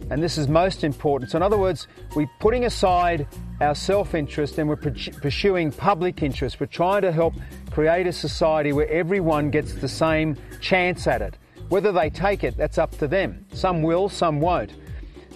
And 0.10 0.24
this 0.24 0.39
is 0.39 0.47
most 0.47 0.84
important. 0.84 1.32
So, 1.32 1.38
in 1.38 1.43
other 1.43 1.60
words, 1.60 1.88
we're 2.15 2.30
putting 2.39 2.65
aside 2.65 3.28
our 3.62 3.76
self 3.76 4.15
interest 4.15 4.58
and 4.58 4.67
we're 4.67 4.76
pursuing 4.76 5.71
public 5.71 6.24
interest. 6.24 6.60
We're 6.60 6.65
trying 6.65 7.04
to 7.04 7.12
help 7.12 7.36
create 7.69 8.08
a 8.08 8.12
society 8.12 8.74
where 8.74 8.89
everyone 8.89 9.52
gets 9.52 9.74
the 9.76 9.88
same 9.88 10.36
chance 10.60 11.08
at 11.08 11.21
it. 11.21 11.38
Whether 11.69 11.91
they 11.91 12.10
take 12.10 12.43
it, 12.43 12.58
that's 12.58 12.78
up 12.78 12.97
to 12.97 13.08
them. 13.08 13.45
Some 13.54 13.84
will, 13.84 14.10
some 14.10 14.41
won't. 14.41 14.74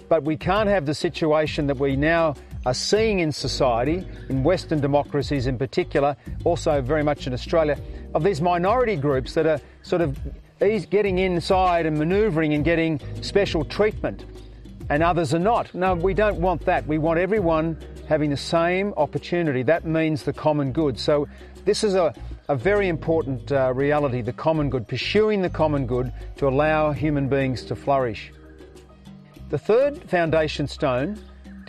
But 0.10 0.24
we 0.24 0.36
can't 0.36 0.68
have 0.68 0.86
the 0.86 0.94
situation 0.94 1.68
that 1.68 1.78
we 1.78 1.96
now 1.96 2.36
are 2.66 2.74
seeing 2.74 3.20
in 3.20 3.32
society, 3.32 4.06
in 4.30 4.44
Western 4.44 4.82
democracies 4.82 5.46
in 5.46 5.58
particular, 5.58 6.18
also 6.44 6.82
very 6.82 7.04
much 7.04 7.28
in 7.28 7.34
Australia, 7.34 7.78
of 8.16 8.24
these 8.24 8.42
minority 8.42 8.96
groups 8.96 9.34
that 9.36 9.46
are 9.46 9.62
sort 9.84 10.02
of 10.02 10.18
getting 10.60 11.20
inside 11.20 11.86
and 11.86 11.98
manoeuvring 11.98 12.54
and 12.54 12.66
getting 12.66 13.00
special 13.22 13.64
treatment 13.64 14.26
and 14.90 15.02
others 15.02 15.34
are 15.34 15.40
not. 15.40 15.74
No, 15.74 15.96
we 15.96 16.14
don't 16.14 16.40
want 16.40 16.66
that. 16.66 16.86
We 16.88 16.98
want 16.98 17.20
everyone 17.20 17.78
having 18.08 18.30
the 18.30 18.38
same 18.38 18.94
opportunity. 18.98 19.64
That 19.64 19.86
means 19.86 20.24
the 20.24 20.34
common 20.34 20.72
good. 20.72 21.00
So, 21.00 21.28
this 21.66 21.84
is 21.84 21.96
a, 21.96 22.14
a 22.48 22.56
very 22.56 22.90
important 22.90 23.52
uh, 23.52 23.74
reality 23.74 24.22
the 24.22 24.34
common 24.34 24.70
good, 24.70 24.88
pursuing 24.88 25.42
the 25.42 25.50
common 25.50 25.88
good 25.88 26.14
to 26.38 26.48
allow 26.48 26.92
human 26.92 27.28
beings 27.28 27.64
to 27.66 27.76
flourish. 27.76 28.32
The 29.50 29.58
third 29.58 30.10
foundation 30.10 30.68
stone, 30.68 31.20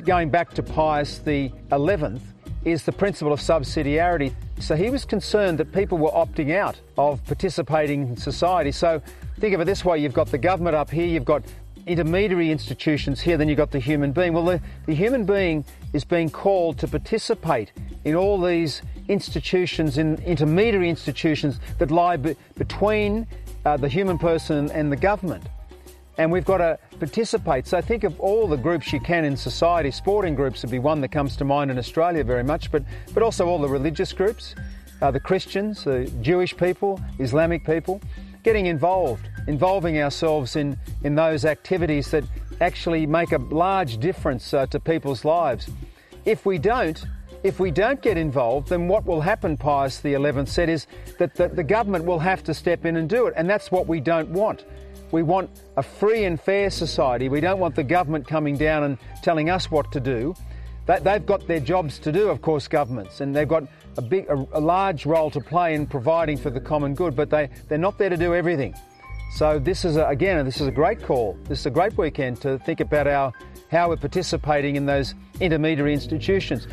going 0.05 0.31
back 0.31 0.53
to 0.55 0.62
Pius 0.62 1.20
11th, 1.20 2.20
is 2.64 2.85
the 2.85 2.92
principle 2.92 3.33
of 3.33 3.40
subsidiarity. 3.40 4.35
So 4.59 4.75
he 4.75 4.90
was 4.90 5.05
concerned 5.05 5.59
that 5.59 5.72
people 5.72 5.99
were 5.99 6.11
opting 6.11 6.55
out 6.57 6.81
of 6.99 7.25
participating 7.27 8.09
in 8.09 8.16
society. 8.16 8.72
So 8.72 9.01
think 9.38 9.55
of 9.55 9.61
it 9.61 9.66
this 9.66 9.85
way 9.85 9.99
you've 9.99 10.14
got 10.14 10.29
the 10.29 10.38
government 10.38 10.75
up 10.75 10.90
here, 10.90 11.07
you've 11.07 11.25
got 11.25 11.44
intermediary 11.87 12.51
institutions 12.51 13.20
here, 13.20 13.37
then 13.37 13.49
you've 13.49 13.57
got 13.57 13.70
the 13.70 13.79
human 13.79 14.12
being. 14.12 14.33
Well, 14.33 14.44
the, 14.44 14.61
the 14.87 14.94
human 14.94 15.25
being 15.25 15.64
is 15.92 16.05
being 16.05 16.29
called 16.29 16.79
to 16.79 16.88
participate 16.88 17.72
in 18.05 18.16
all 18.16 18.40
these 18.40 18.83
institutions, 19.09 19.96
in 19.99 20.16
intermediary 20.25 20.90
institutions 20.90 21.61
that 21.79 21.90
lie 21.92 22.16
be, 22.16 22.37
between 22.57 23.27
uh, 23.64 23.77
the 23.77 23.88
human 23.88 24.18
person 24.18 24.70
and 24.72 24.90
the 24.90 24.96
government. 24.96 25.44
And 26.18 26.33
we've 26.33 26.44
got 26.44 26.59
to 26.59 26.79
participate. 26.99 27.66
So 27.66 27.81
think 27.81 28.03
of 28.03 28.18
all 28.18 28.49
the 28.49 28.57
groups 28.57 28.92
you 28.92 29.01
can 29.01 29.25
in 29.25 29.37
society. 29.37 29.90
Sporting 29.90 30.35
groups 30.35 30.62
would 30.62 30.70
be 30.70 30.79
one 30.79 31.01
that 31.03 31.12
comes 31.12 31.37
to 31.37 31.44
mind 31.44 31.70
in 31.70 31.79
Australia 31.79 32.25
very 32.25 32.42
much, 32.42 32.72
but, 32.72 32.83
but 33.12 33.22
also 33.22 33.46
all 33.46 33.59
the 33.59 33.68
religious 33.68 34.12
groups, 34.12 34.55
uh, 35.03 35.11
the 35.11 35.20
Christians, 35.20 35.85
the 35.85 36.11
Jewish 36.22 36.57
people, 36.57 37.01
Islamic 37.18 37.64
people, 37.64 38.01
getting 38.42 38.66
involved 38.66 39.29
involving 39.47 40.01
ourselves 40.01 40.57
in, 40.57 40.77
in 41.05 41.15
those 41.15 41.45
activities 41.45 42.11
that 42.11 42.25
actually 42.61 43.07
make 43.07 43.33
a 43.33 43.39
large 43.39 43.99
difference 43.99 44.55
uh, 44.55 44.67
to 44.67 44.81
people's 44.81 45.25
lives. 45.25 45.69
If 46.25 46.47
we 46.47 46.59
don't, 46.59 47.05
if 47.43 47.61
we 47.61 47.71
don't 47.71 48.01
get 48.03 48.17
involved, 48.17 48.69
then 48.69 48.89
what 48.89 49.05
will 49.05 49.21
happen, 49.21 49.57
Pius 49.57 50.01
XI 50.01 50.47
said, 50.47 50.69
is 50.69 50.87
that 51.19 51.35
the, 51.35 51.49
the 51.49 51.63
government 51.63 52.05
will 52.05 52.19
have 52.19 52.43
to 52.45 52.55
step 52.55 52.85
in 52.85 52.97
and 52.97 53.09
do 53.09 53.27
it. 53.27 53.35
And 53.37 53.49
that's 53.49 53.71
what 53.71 53.87
we 53.87 54.01
don't 54.01 54.29
want. 54.31 54.65
We 55.13 55.23
want 55.23 55.51
a 55.77 55.83
free 55.83 56.25
and 56.25 56.41
fair 56.41 56.71
society. 56.71 57.29
We 57.29 57.41
don't 57.41 57.61
want 57.61 57.77
the 57.77 57.85
government 57.85 58.27
coming 58.27 58.57
down 58.57 58.83
and 58.83 58.99
telling 59.23 59.51
us 59.51 59.71
what 59.71 59.93
to 59.93 60.01
do. 60.01 60.35
They've 60.87 61.27
got 61.27 61.47
their 61.47 61.61
jobs 61.61 61.99
to 62.01 62.13
do, 62.13 62.29
of 62.29 62.41
course, 62.41 62.69
governments, 62.69 63.21
and 63.21 63.35
they've 63.35 63.49
got 63.49 63.65
a 63.97 64.03
big, 64.03 64.29
a, 64.29 64.47
a 64.53 64.61
large 64.61 65.05
role 65.05 65.31
to 65.31 65.41
play 65.41 65.75
in 65.75 65.87
providing 65.87 66.37
for 66.37 66.51
the 66.51 66.61
common 66.61 66.95
good, 66.95 67.17
but 67.17 67.29
they, 67.29 67.49
they're 67.69 67.77
not 67.77 67.99
there 67.99 68.09
to 68.09 68.17
do 68.17 68.35
everything. 68.35 68.73
So 69.31 69.59
this 69.59 69.85
is 69.85 69.97
a, 69.97 70.07
again, 70.07 70.45
this 70.45 70.61
is 70.61 70.67
a 70.67 70.73
great 70.73 71.03
call. 71.03 71.39
This 71.45 71.61
is 71.61 71.67
a 71.67 71.71
great 71.71 71.97
weekend 71.99 72.41
to 72.43 72.59
think 72.61 72.81
about 72.81 73.07
our 73.07 73.33
how 73.71 73.89
we're 73.89 73.97
participating 73.97 74.77
in 74.77 74.87
those 74.87 75.15
intermediary 75.41 75.93
institutions. 75.93 76.69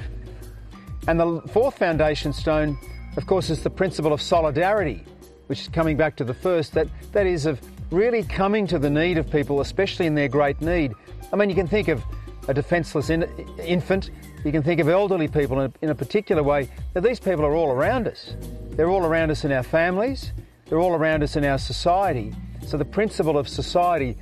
And 1.07 1.19
the 1.19 1.41
fourth 1.51 1.77
foundation 1.77 2.31
stone, 2.31 2.77
of 3.17 3.25
course, 3.25 3.49
is 3.49 3.63
the 3.63 3.69
principle 3.69 4.13
of 4.13 4.21
solidarity, 4.21 5.03
which 5.47 5.61
is 5.61 5.67
coming 5.67 5.97
back 5.97 6.15
to 6.17 6.23
the 6.23 6.33
first. 6.33 6.73
That 6.73 6.87
that 7.11 7.25
is 7.25 7.45
of 7.45 7.59
really 7.91 8.23
coming 8.23 8.67
to 8.67 8.79
the 8.79 8.89
need 8.89 9.17
of 9.17 9.29
people, 9.29 9.59
especially 9.59 10.05
in 10.05 10.15
their 10.15 10.27
great 10.27 10.61
need. 10.61 10.93
I 11.31 11.35
mean, 11.35 11.49
you 11.49 11.55
can 11.55 11.67
think 11.67 11.87
of 11.87 12.03
a 12.47 12.53
defenceless 12.53 13.09
in, 13.09 13.23
infant. 13.59 14.11
You 14.43 14.51
can 14.51 14.63
think 14.63 14.79
of 14.79 14.89
elderly 14.89 15.27
people 15.27 15.61
in 15.61 15.71
a, 15.71 15.85
in 15.85 15.89
a 15.89 15.95
particular 15.95 16.43
way. 16.43 16.69
Now, 16.93 17.01
these 17.01 17.19
people 17.19 17.45
are 17.45 17.55
all 17.55 17.71
around 17.71 18.07
us. 18.07 18.35
They're 18.71 18.89
all 18.89 19.05
around 19.05 19.31
us 19.31 19.45
in 19.45 19.51
our 19.51 19.63
families. 19.63 20.33
They're 20.67 20.79
all 20.79 20.93
around 20.93 21.23
us 21.23 21.35
in 21.35 21.45
our 21.45 21.57
society. 21.57 22.33
So 22.65 22.77
the 22.77 22.85
principle 22.85 23.37
of 23.37 23.47
society, 23.47 24.17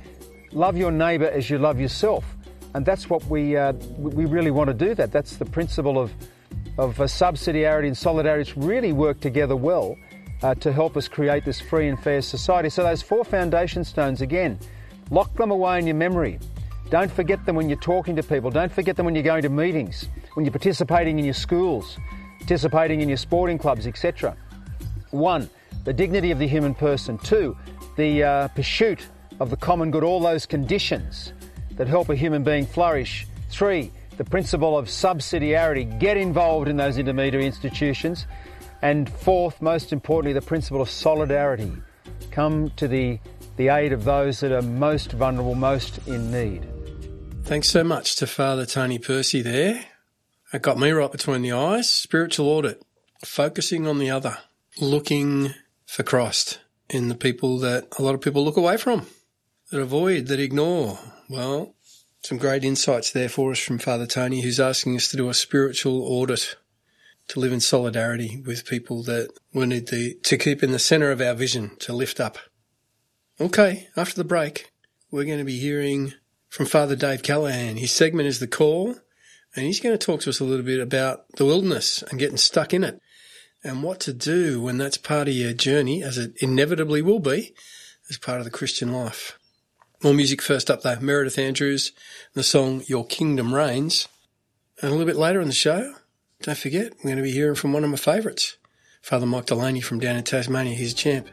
love 0.52 0.76
your 0.76 0.90
neighbour 0.90 1.30
as 1.30 1.48
you 1.48 1.58
love 1.58 1.80
yourself. 1.80 2.24
And 2.74 2.84
that's 2.84 3.08
what 3.08 3.24
we, 3.26 3.56
uh, 3.56 3.72
we 3.98 4.24
really 4.24 4.50
want 4.50 4.68
to 4.68 4.74
do 4.74 4.94
that. 4.94 5.12
That's 5.12 5.36
the 5.36 5.44
principle 5.44 5.98
of, 5.98 6.12
of 6.78 7.00
uh, 7.00 7.04
subsidiarity 7.04 7.86
and 7.86 7.96
solidarity 7.96 8.42
It's 8.50 8.56
really 8.56 8.92
work 8.92 9.20
together 9.20 9.56
well 9.56 9.96
uh, 10.42 10.54
to 10.56 10.72
help 10.72 10.96
us 10.96 11.06
create 11.08 11.44
this 11.44 11.60
free 11.60 11.88
and 11.88 11.98
fair 12.02 12.22
society. 12.22 12.70
So 12.70 12.82
those 12.82 13.02
four 13.02 13.24
foundation 13.24 13.84
stones, 13.84 14.20
again, 14.20 14.58
lock 15.10 15.34
them 15.36 15.50
away 15.50 15.78
in 15.78 15.86
your 15.86 15.96
memory. 15.96 16.38
Don't 16.90 17.10
forget 17.10 17.44
them 17.46 17.56
when 17.56 17.68
you're 17.68 17.78
talking 17.78 18.16
to 18.16 18.22
people. 18.22 18.50
Don't 18.50 18.72
forget 18.72 18.96
them 18.96 19.06
when 19.06 19.14
you're 19.14 19.24
going 19.24 19.42
to 19.42 19.48
meetings, 19.48 20.08
when 20.34 20.44
you're 20.44 20.52
participating 20.52 21.18
in 21.18 21.24
your 21.24 21.34
schools, 21.34 21.96
participating 22.40 23.00
in 23.00 23.08
your 23.08 23.16
sporting 23.16 23.56
clubs, 23.56 23.86
etc. 23.86 24.36
One, 25.10 25.48
the 25.84 25.92
dignity 25.92 26.30
of 26.30 26.38
the 26.38 26.46
human 26.46 26.74
person. 26.74 27.18
Two, 27.18 27.56
the 27.96 28.22
uh, 28.22 28.48
pursuit 28.48 29.06
of 29.40 29.50
the 29.50 29.56
common 29.56 29.90
good, 29.90 30.04
all 30.04 30.20
those 30.20 30.46
conditions 30.46 31.32
that 31.76 31.88
help 31.88 32.08
a 32.08 32.14
human 32.14 32.42
being 32.44 32.66
flourish. 32.66 33.26
Three, 33.50 33.90
the 34.16 34.24
principle 34.24 34.76
of 34.76 34.86
subsidiarity, 34.86 35.98
get 35.98 36.16
involved 36.16 36.68
in 36.68 36.76
those 36.76 36.98
intermediary 36.98 37.46
institutions. 37.46 38.26
And 38.82 39.08
fourth, 39.08 39.62
most 39.62 39.92
importantly, 39.92 40.32
the 40.32 40.42
principle 40.42 40.80
of 40.80 40.90
solidarity, 40.90 41.72
come 42.30 42.70
to 42.76 42.88
the, 42.88 43.18
the 43.56 43.68
aid 43.68 43.92
of 43.92 44.04
those 44.04 44.40
that 44.40 44.52
are 44.52 44.62
most 44.62 45.12
vulnerable, 45.12 45.54
most 45.54 46.06
in 46.08 46.30
need. 46.30 46.66
Thanks 47.44 47.68
so 47.68 47.84
much 47.84 48.16
to 48.16 48.26
Father 48.26 48.66
Tony 48.66 48.98
Percy 48.98 49.42
there. 49.42 49.84
It 50.52 50.62
got 50.62 50.78
me 50.78 50.90
right 50.90 51.10
between 51.10 51.42
the 51.42 51.52
eyes. 51.52 51.88
Spiritual 51.88 52.48
audit, 52.48 52.82
focusing 53.24 53.86
on 53.86 53.98
the 53.98 54.10
other, 54.10 54.38
looking 54.80 55.54
for 55.92 56.02
Christ 56.02 56.58
in 56.88 57.10
the 57.10 57.14
people 57.14 57.58
that 57.58 57.86
a 57.98 58.02
lot 58.02 58.14
of 58.14 58.22
people 58.22 58.42
look 58.42 58.56
away 58.56 58.78
from, 58.78 59.06
that 59.70 59.78
avoid, 59.78 60.26
that 60.28 60.40
ignore. 60.40 60.98
Well, 61.28 61.74
some 62.22 62.38
great 62.38 62.64
insights 62.64 63.12
there 63.12 63.28
for 63.28 63.52
us 63.52 63.58
from 63.58 63.78
Father 63.78 64.06
Tony, 64.06 64.40
who's 64.40 64.58
asking 64.58 64.96
us 64.96 65.08
to 65.08 65.18
do 65.18 65.28
a 65.28 65.34
spiritual 65.34 66.02
audit, 66.02 66.56
to 67.28 67.40
live 67.40 67.52
in 67.52 67.60
solidarity 67.60 68.42
with 68.46 68.64
people 68.64 69.02
that 69.02 69.34
we 69.52 69.66
need 69.66 69.88
the, 69.88 70.14
to 70.22 70.38
keep 70.38 70.62
in 70.62 70.72
the 70.72 70.78
centre 70.78 71.10
of 71.10 71.20
our 71.20 71.34
vision, 71.34 71.76
to 71.80 71.92
lift 71.92 72.20
up. 72.20 72.38
Okay, 73.38 73.88
after 73.94 74.16
the 74.16 74.24
break, 74.24 74.72
we're 75.10 75.26
going 75.26 75.40
to 75.40 75.44
be 75.44 75.58
hearing 75.58 76.14
from 76.48 76.64
Father 76.64 76.96
Dave 76.96 77.22
Callaghan. 77.22 77.76
His 77.76 77.92
segment 77.92 78.28
is 78.28 78.40
The 78.40 78.46
Call, 78.46 78.96
and 79.54 79.66
he's 79.66 79.80
going 79.80 79.96
to 79.96 80.06
talk 80.06 80.22
to 80.22 80.30
us 80.30 80.40
a 80.40 80.44
little 80.44 80.64
bit 80.64 80.80
about 80.80 81.28
the 81.36 81.44
wilderness 81.44 82.02
and 82.04 82.18
getting 82.18 82.38
stuck 82.38 82.72
in 82.72 82.82
it 82.82 82.98
and 83.64 83.82
what 83.82 84.00
to 84.00 84.12
do 84.12 84.60
when 84.60 84.78
that's 84.78 84.96
part 84.96 85.28
of 85.28 85.34
your 85.34 85.52
journey, 85.52 86.02
as 86.02 86.18
it 86.18 86.32
inevitably 86.40 87.02
will 87.02 87.20
be, 87.20 87.54
as 88.10 88.18
part 88.18 88.38
of 88.38 88.44
the 88.44 88.50
Christian 88.50 88.92
life. 88.92 89.38
More 90.02 90.14
music 90.14 90.42
first 90.42 90.70
up 90.70 90.82
though. 90.82 90.98
Meredith 90.98 91.38
Andrews, 91.38 91.92
the 92.34 92.42
song 92.42 92.82
Your 92.86 93.06
Kingdom 93.06 93.54
Reigns. 93.54 94.08
And 94.80 94.88
a 94.88 94.90
little 94.90 95.06
bit 95.06 95.16
later 95.16 95.40
in 95.40 95.46
the 95.46 95.54
show, 95.54 95.94
don't 96.40 96.58
forget, 96.58 96.92
we're 96.98 97.10
going 97.10 97.16
to 97.16 97.22
be 97.22 97.30
hearing 97.30 97.54
from 97.54 97.72
one 97.72 97.84
of 97.84 97.90
my 97.90 97.96
favourites, 97.96 98.56
Father 99.00 99.26
Mike 99.26 99.46
Delaney 99.46 99.80
from 99.80 100.00
down 100.00 100.16
in 100.16 100.24
Tasmania. 100.24 100.74
He's 100.74 100.92
a 100.92 100.96
champ. 100.96 101.28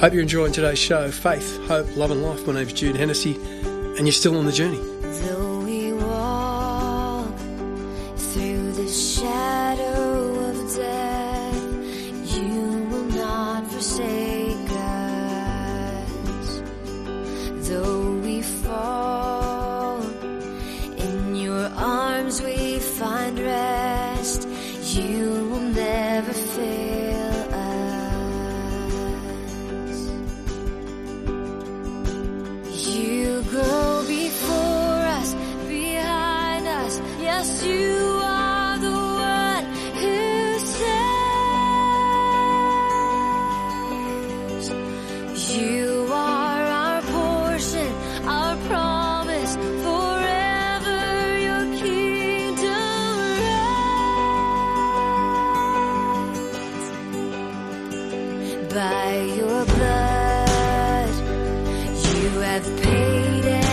Hope 0.00 0.14
you're 0.14 0.22
enjoying 0.22 0.52
today's 0.52 0.78
show. 0.78 1.10
Faith, 1.10 1.58
hope, 1.66 1.94
love 1.96 2.10
and 2.10 2.22
life. 2.22 2.46
My 2.46 2.54
name's 2.54 2.72
Jude 2.72 2.96
Hennessy, 2.96 3.34
and 3.34 4.00
you're 4.00 4.12
still 4.12 4.38
on 4.38 4.46
the 4.46 4.52
journey. 4.52 4.95
By 58.76 59.22
your 59.34 59.64
blood. 59.64 61.14
You 62.14 62.40
have 62.40 62.82
paid 62.82 63.65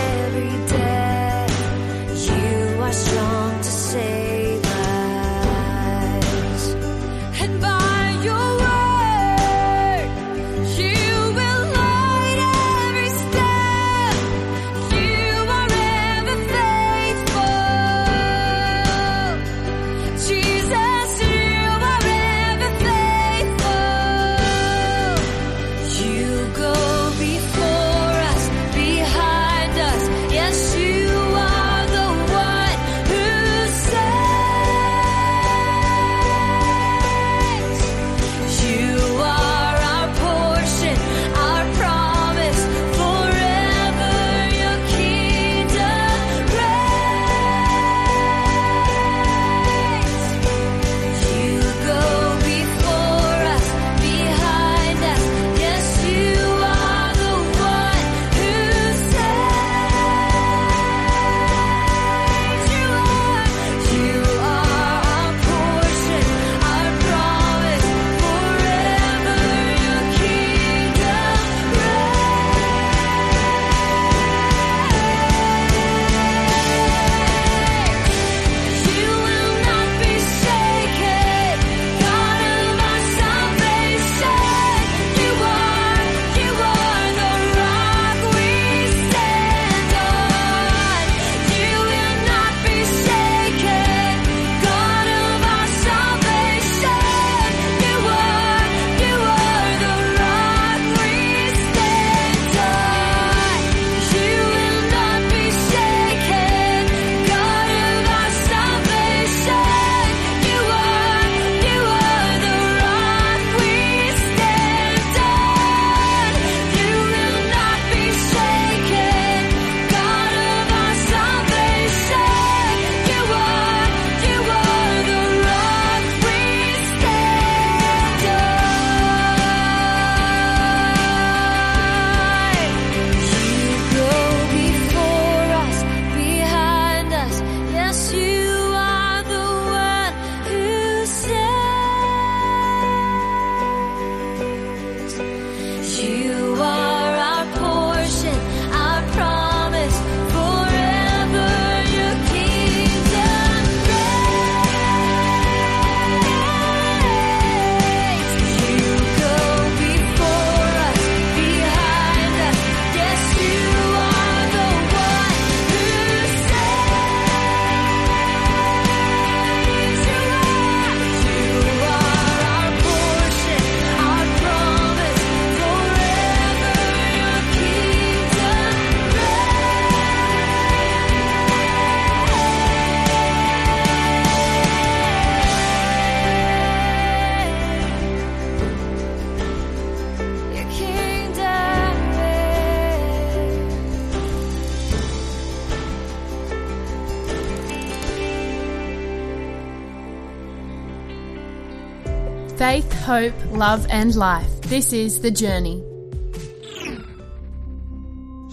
Faith, 202.64 202.90
hope, 203.02 203.34
love, 203.50 203.86
and 203.90 204.14
life. 204.16 204.48
This 204.62 204.94
is 204.94 205.20
The 205.20 205.30
Journey. 205.30 205.84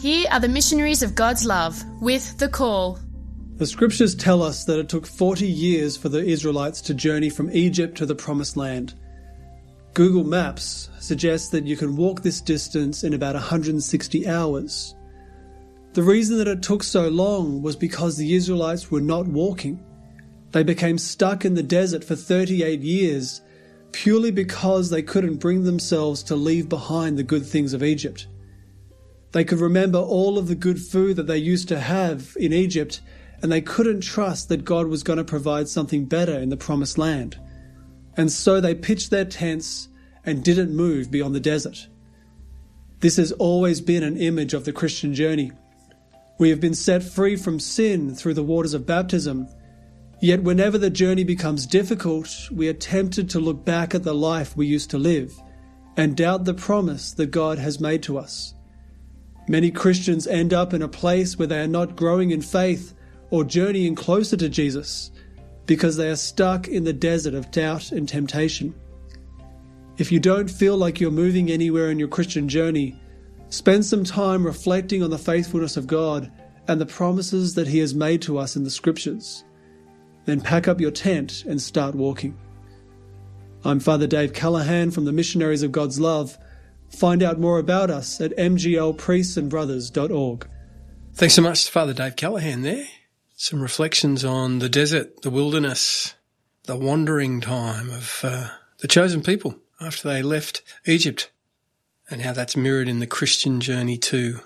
Here 0.01 0.27
are 0.29 0.41
the 0.41 0.49
missionaries 0.49 1.01
of 1.01 1.15
God's 1.15 1.45
love 1.45 1.81
with 2.01 2.37
The 2.37 2.49
Call. 2.49 2.99
The 3.55 3.65
scriptures 3.65 4.13
tell 4.13 4.43
us 4.43 4.65
that 4.65 4.79
it 4.79 4.89
took 4.89 5.07
40 5.07 5.47
years 5.47 5.95
for 5.95 6.09
the 6.09 6.21
Israelites 6.21 6.81
to 6.81 6.93
journey 6.93 7.29
from 7.29 7.51
Egypt 7.51 7.97
to 7.99 8.05
the 8.05 8.13
Promised 8.13 8.57
Land. 8.57 8.95
Google 9.93 10.25
Maps 10.25 10.89
suggests 10.99 11.47
that 11.51 11.65
you 11.65 11.77
can 11.77 11.95
walk 11.95 12.21
this 12.21 12.41
distance 12.41 13.05
in 13.05 13.13
about 13.13 13.35
160 13.35 14.27
hours. 14.27 14.93
The 15.93 16.03
reason 16.03 16.37
that 16.39 16.49
it 16.49 16.61
took 16.61 16.83
so 16.83 17.07
long 17.07 17.61
was 17.61 17.77
because 17.77 18.17
the 18.17 18.35
Israelites 18.35 18.91
were 18.91 18.99
not 18.99 19.25
walking. 19.25 19.81
They 20.51 20.63
became 20.63 20.97
stuck 20.97 21.45
in 21.45 21.53
the 21.53 21.63
desert 21.63 22.03
for 22.03 22.17
38 22.17 22.81
years 22.81 23.41
purely 23.91 24.31
because 24.31 24.89
they 24.89 25.01
couldn't 25.01 25.37
bring 25.37 25.63
themselves 25.63 26.23
to 26.23 26.35
leave 26.35 26.69
behind 26.69 27.17
the 27.17 27.23
good 27.23 27.45
things 27.45 27.73
of 27.73 27.83
Egypt. 27.83 28.27
They 29.31 29.43
could 29.43 29.59
remember 29.59 29.99
all 29.99 30.37
of 30.37 30.47
the 30.47 30.55
good 30.55 30.79
food 30.79 31.15
that 31.15 31.27
they 31.27 31.37
used 31.37 31.67
to 31.69 31.79
have 31.79 32.35
in 32.39 32.51
Egypt, 32.53 33.01
and 33.41 33.51
they 33.51 33.61
couldn't 33.61 34.01
trust 34.01 34.49
that 34.49 34.65
God 34.65 34.87
was 34.87 35.03
going 35.03 35.17
to 35.17 35.23
provide 35.23 35.69
something 35.69 36.05
better 36.05 36.37
in 36.37 36.49
the 36.49 36.57
promised 36.57 36.97
land. 36.97 37.39
And 38.17 38.31
so 38.31 38.59
they 38.59 38.75
pitched 38.75 39.09
their 39.09 39.25
tents 39.25 39.87
and 40.25 40.43
didn't 40.43 40.75
move 40.75 41.09
beyond 41.09 41.33
the 41.33 41.39
desert. 41.39 41.87
This 42.99 43.17
has 43.17 43.31
always 43.33 43.81
been 43.81 44.03
an 44.03 44.17
image 44.17 44.53
of 44.53 44.65
the 44.65 44.73
Christian 44.73 45.13
journey. 45.13 45.51
We 46.37 46.49
have 46.49 46.59
been 46.59 46.75
set 46.75 47.03
free 47.03 47.35
from 47.35 47.59
sin 47.59 48.13
through 48.13 48.35
the 48.35 48.43
waters 48.43 48.73
of 48.73 48.85
baptism. 48.85 49.47
Yet, 50.21 50.43
whenever 50.43 50.77
the 50.77 50.91
journey 50.91 51.23
becomes 51.23 51.65
difficult, 51.65 52.47
we 52.51 52.69
are 52.69 52.73
tempted 52.73 53.27
to 53.31 53.39
look 53.39 53.65
back 53.65 53.95
at 53.95 54.03
the 54.03 54.13
life 54.13 54.55
we 54.55 54.67
used 54.67 54.91
to 54.91 54.99
live 54.99 55.33
and 55.97 56.15
doubt 56.15 56.45
the 56.45 56.53
promise 56.53 57.11
that 57.13 57.31
God 57.31 57.57
has 57.57 57.79
made 57.79 58.03
to 58.03 58.19
us. 58.19 58.53
Many 59.47 59.71
Christians 59.71 60.27
end 60.27 60.53
up 60.53 60.75
in 60.75 60.83
a 60.83 60.87
place 60.87 61.39
where 61.39 61.47
they 61.47 61.59
are 61.59 61.67
not 61.67 61.95
growing 61.95 62.29
in 62.29 62.41
faith 62.41 62.93
or 63.31 63.43
journeying 63.43 63.95
closer 63.95 64.37
to 64.37 64.47
Jesus 64.47 65.09
because 65.65 65.97
they 65.97 66.09
are 66.09 66.15
stuck 66.15 66.67
in 66.67 66.83
the 66.83 66.93
desert 66.93 67.33
of 67.33 67.49
doubt 67.49 67.91
and 67.91 68.07
temptation. 68.07 68.75
If 69.97 70.11
you 70.11 70.19
don't 70.19 70.49
feel 70.49 70.77
like 70.77 70.99
you're 70.99 71.11
moving 71.11 71.49
anywhere 71.49 71.89
in 71.89 71.97
your 71.97 72.07
Christian 72.07 72.47
journey, 72.47 72.95
spend 73.49 73.85
some 73.85 74.03
time 74.03 74.45
reflecting 74.45 75.01
on 75.01 75.09
the 75.09 75.17
faithfulness 75.17 75.77
of 75.77 75.87
God 75.87 76.31
and 76.67 76.79
the 76.79 76.85
promises 76.85 77.55
that 77.55 77.67
He 77.67 77.79
has 77.79 77.95
made 77.95 78.21
to 78.23 78.37
us 78.37 78.55
in 78.55 78.63
the 78.63 78.69
Scriptures. 78.69 79.43
Then 80.25 80.41
pack 80.41 80.67
up 80.67 80.79
your 80.79 80.91
tent 80.91 81.43
and 81.47 81.59
start 81.61 81.95
walking. 81.95 82.37
I'm 83.63 83.79
Father 83.79 84.07
Dave 84.07 84.33
Callaghan 84.33 84.91
from 84.91 85.05
the 85.05 85.11
Missionaries 85.11 85.63
of 85.63 85.71
God's 85.71 85.99
Love. 85.99 86.37
Find 86.89 87.23
out 87.23 87.39
more 87.39 87.59
about 87.59 87.89
us 87.89 88.19
at 88.19 88.35
mglpriestsandbrothers.org. 88.37 90.47
Thanks 91.13 91.35
so 91.35 91.41
much 91.41 91.65
to 91.65 91.71
Father 91.71 91.93
Dave 91.93 92.15
Callaghan 92.15 92.63
there. 92.63 92.85
Some 93.35 93.61
reflections 93.61 94.25
on 94.25 94.59
the 94.59 94.69
desert, 94.69 95.21
the 95.21 95.29
wilderness, 95.29 96.15
the 96.65 96.75
wandering 96.75 97.41
time 97.41 97.89
of 97.89 98.21
uh, 98.23 98.49
the 98.79 98.87
chosen 98.87 99.23
people 99.23 99.55
after 99.79 100.07
they 100.07 100.21
left 100.21 100.61
Egypt, 100.85 101.31
and 102.09 102.21
how 102.21 102.33
that's 102.33 102.55
mirrored 102.55 102.87
in 102.87 102.99
the 102.99 103.07
Christian 103.07 103.59
journey 103.59 103.97
too. 103.97 104.41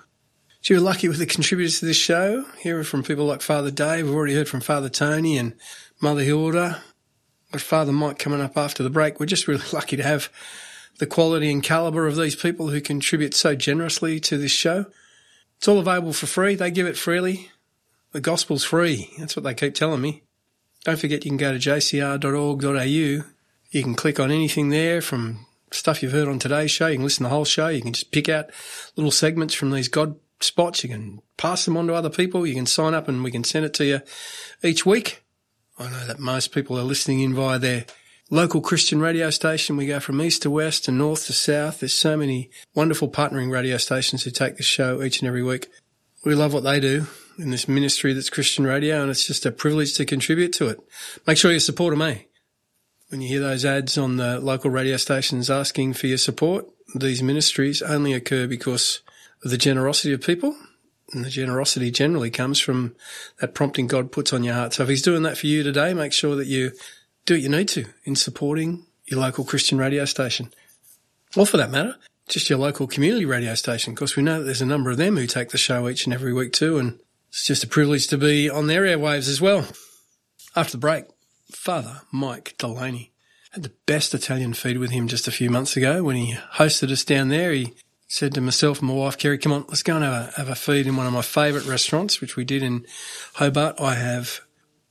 So 0.66 0.74
you're 0.74 0.82
lucky 0.82 1.06
with 1.06 1.18
the 1.18 1.26
contributors 1.26 1.78
to 1.78 1.86
this 1.86 1.96
show. 1.96 2.44
Hearing 2.58 2.82
from 2.82 3.04
people 3.04 3.24
like 3.24 3.40
Father 3.40 3.70
Dave. 3.70 4.04
We've 4.04 4.16
already 4.16 4.34
heard 4.34 4.48
from 4.48 4.60
Father 4.60 4.88
Tony 4.88 5.38
and 5.38 5.54
Mother 6.00 6.24
Hilda. 6.24 6.82
Got 7.52 7.60
Father 7.60 7.92
Mike 7.92 8.18
coming 8.18 8.40
up 8.40 8.56
after 8.56 8.82
the 8.82 8.90
break. 8.90 9.20
We're 9.20 9.26
just 9.26 9.46
really 9.46 9.62
lucky 9.72 9.96
to 9.96 10.02
have 10.02 10.28
the 10.98 11.06
quality 11.06 11.52
and 11.52 11.62
caliber 11.62 12.08
of 12.08 12.16
these 12.16 12.34
people 12.34 12.70
who 12.70 12.80
contribute 12.80 13.32
so 13.32 13.54
generously 13.54 14.18
to 14.18 14.36
this 14.36 14.50
show. 14.50 14.86
It's 15.56 15.68
all 15.68 15.78
available 15.78 16.12
for 16.12 16.26
free. 16.26 16.56
They 16.56 16.72
give 16.72 16.88
it 16.88 16.98
freely. 16.98 17.52
The 18.10 18.20
gospel's 18.20 18.64
free. 18.64 19.12
That's 19.20 19.36
what 19.36 19.44
they 19.44 19.54
keep 19.54 19.76
telling 19.76 20.00
me. 20.00 20.24
Don't 20.82 20.98
forget 20.98 21.24
you 21.24 21.30
can 21.30 21.36
go 21.36 21.56
to 21.56 21.60
jcr.org.au. 21.60 22.82
You 23.70 23.82
can 23.84 23.94
click 23.94 24.18
on 24.18 24.32
anything 24.32 24.70
there 24.70 25.00
from 25.00 25.46
stuff 25.70 26.02
you've 26.02 26.10
heard 26.10 26.26
on 26.26 26.40
today's 26.40 26.72
show. 26.72 26.88
You 26.88 26.96
can 26.96 27.04
listen 27.04 27.22
to 27.22 27.28
the 27.28 27.34
whole 27.36 27.44
show. 27.44 27.68
You 27.68 27.82
can 27.82 27.92
just 27.92 28.10
pick 28.10 28.28
out 28.28 28.50
little 28.96 29.12
segments 29.12 29.54
from 29.54 29.70
these 29.70 29.86
God 29.86 30.16
spots. 30.40 30.82
You 30.82 30.90
can 30.90 31.20
pass 31.36 31.64
them 31.64 31.76
on 31.76 31.86
to 31.86 31.94
other 31.94 32.10
people. 32.10 32.46
You 32.46 32.54
can 32.54 32.66
sign 32.66 32.94
up 32.94 33.08
and 33.08 33.22
we 33.24 33.30
can 33.30 33.44
send 33.44 33.64
it 33.64 33.74
to 33.74 33.84
you 33.84 34.00
each 34.62 34.84
week. 34.84 35.22
I 35.78 35.90
know 35.90 36.06
that 36.06 36.18
most 36.18 36.52
people 36.52 36.78
are 36.78 36.84
listening 36.84 37.20
in 37.20 37.34
via 37.34 37.58
their 37.58 37.84
local 38.30 38.60
Christian 38.60 39.00
radio 39.00 39.30
station. 39.30 39.76
We 39.76 39.86
go 39.86 40.00
from 40.00 40.20
east 40.20 40.42
to 40.42 40.50
west 40.50 40.88
and 40.88 40.98
north 40.98 41.26
to 41.26 41.32
south. 41.32 41.80
There's 41.80 41.96
so 41.96 42.16
many 42.16 42.50
wonderful 42.74 43.08
partnering 43.08 43.50
radio 43.50 43.76
stations 43.76 44.24
who 44.24 44.30
take 44.30 44.56
the 44.56 44.62
show 44.62 45.02
each 45.02 45.20
and 45.20 45.28
every 45.28 45.42
week. 45.42 45.68
We 46.24 46.34
love 46.34 46.52
what 46.52 46.64
they 46.64 46.80
do 46.80 47.06
in 47.38 47.50
this 47.50 47.68
ministry 47.68 48.12
that's 48.14 48.30
Christian 48.30 48.66
radio 48.66 49.02
and 49.02 49.10
it's 49.10 49.26
just 49.26 49.46
a 49.46 49.52
privilege 49.52 49.94
to 49.94 50.04
contribute 50.04 50.52
to 50.54 50.68
it. 50.68 50.80
Make 51.26 51.36
sure 51.36 51.52
you 51.52 51.60
support 51.60 51.96
me. 51.96 52.26
When 53.10 53.20
you 53.20 53.28
hear 53.28 53.40
those 53.40 53.64
ads 53.64 53.96
on 53.96 54.16
the 54.16 54.40
local 54.40 54.70
radio 54.70 54.96
stations 54.96 55.48
asking 55.48 55.92
for 55.92 56.08
your 56.08 56.18
support, 56.18 56.66
these 56.94 57.22
ministries 57.22 57.82
only 57.82 58.12
occur 58.12 58.48
because 58.48 59.02
the 59.50 59.58
generosity 59.58 60.12
of 60.12 60.20
people. 60.20 60.56
And 61.12 61.24
the 61.24 61.30
generosity 61.30 61.90
generally 61.92 62.30
comes 62.30 62.58
from 62.58 62.96
that 63.40 63.54
prompting 63.54 63.86
God 63.86 64.10
puts 64.10 64.32
on 64.32 64.42
your 64.42 64.54
heart. 64.54 64.74
So 64.74 64.82
if 64.82 64.88
He's 64.88 65.02
doing 65.02 65.22
that 65.22 65.38
for 65.38 65.46
you 65.46 65.62
today, 65.62 65.94
make 65.94 66.12
sure 66.12 66.34
that 66.34 66.48
you 66.48 66.72
do 67.26 67.34
what 67.34 67.42
you 67.42 67.48
need 67.48 67.68
to 67.68 67.86
in 68.04 68.16
supporting 68.16 68.86
your 69.06 69.20
local 69.20 69.44
Christian 69.44 69.78
radio 69.78 70.04
station. 70.04 70.52
Or 71.36 71.46
for 71.46 71.58
that 71.58 71.70
matter, 71.70 71.96
just 72.28 72.50
your 72.50 72.58
local 72.58 72.86
community 72.86 73.24
radio 73.24 73.54
station. 73.54 73.92
Of 73.92 73.98
course, 73.98 74.16
we 74.16 74.22
know 74.22 74.38
that 74.38 74.44
there's 74.44 74.62
a 74.62 74.66
number 74.66 74.90
of 74.90 74.96
them 74.96 75.16
who 75.16 75.26
take 75.26 75.50
the 75.50 75.58
show 75.58 75.88
each 75.88 76.06
and 76.06 76.14
every 76.14 76.32
week 76.32 76.52
too. 76.52 76.78
And 76.78 76.98
it's 77.28 77.46
just 77.46 77.64
a 77.64 77.68
privilege 77.68 78.08
to 78.08 78.18
be 78.18 78.50
on 78.50 78.66
their 78.66 78.82
airwaves 78.82 79.28
as 79.28 79.40
well. 79.40 79.66
After 80.56 80.72
the 80.72 80.78
break, 80.78 81.04
Father 81.52 82.02
Mike 82.10 82.54
Delaney 82.58 83.12
had 83.52 83.62
the 83.62 83.72
best 83.86 84.14
Italian 84.14 84.54
feed 84.54 84.78
with 84.78 84.90
him 84.90 85.06
just 85.06 85.28
a 85.28 85.32
few 85.32 85.50
months 85.50 85.76
ago 85.76 86.02
when 86.02 86.16
he 86.16 86.34
hosted 86.54 86.90
us 86.90 87.04
down 87.04 87.28
there. 87.28 87.52
He 87.52 87.74
said 88.06 88.34
to 88.34 88.40
myself 88.40 88.80
and 88.80 88.88
my 88.88 88.94
wife, 88.94 89.18
Kerry, 89.18 89.38
come 89.38 89.52
on, 89.52 89.64
let's 89.68 89.82
go 89.82 89.96
and 89.96 90.04
have 90.04 90.12
a, 90.12 90.32
have 90.36 90.48
a 90.48 90.54
feed 90.54 90.86
in 90.86 90.96
one 90.96 91.06
of 91.06 91.12
my 91.12 91.22
favourite 91.22 91.66
restaurants, 91.66 92.20
which 92.20 92.36
we 92.36 92.44
did 92.44 92.62
in 92.62 92.86
Hobart. 93.34 93.80
I 93.80 93.94
have, 93.94 94.40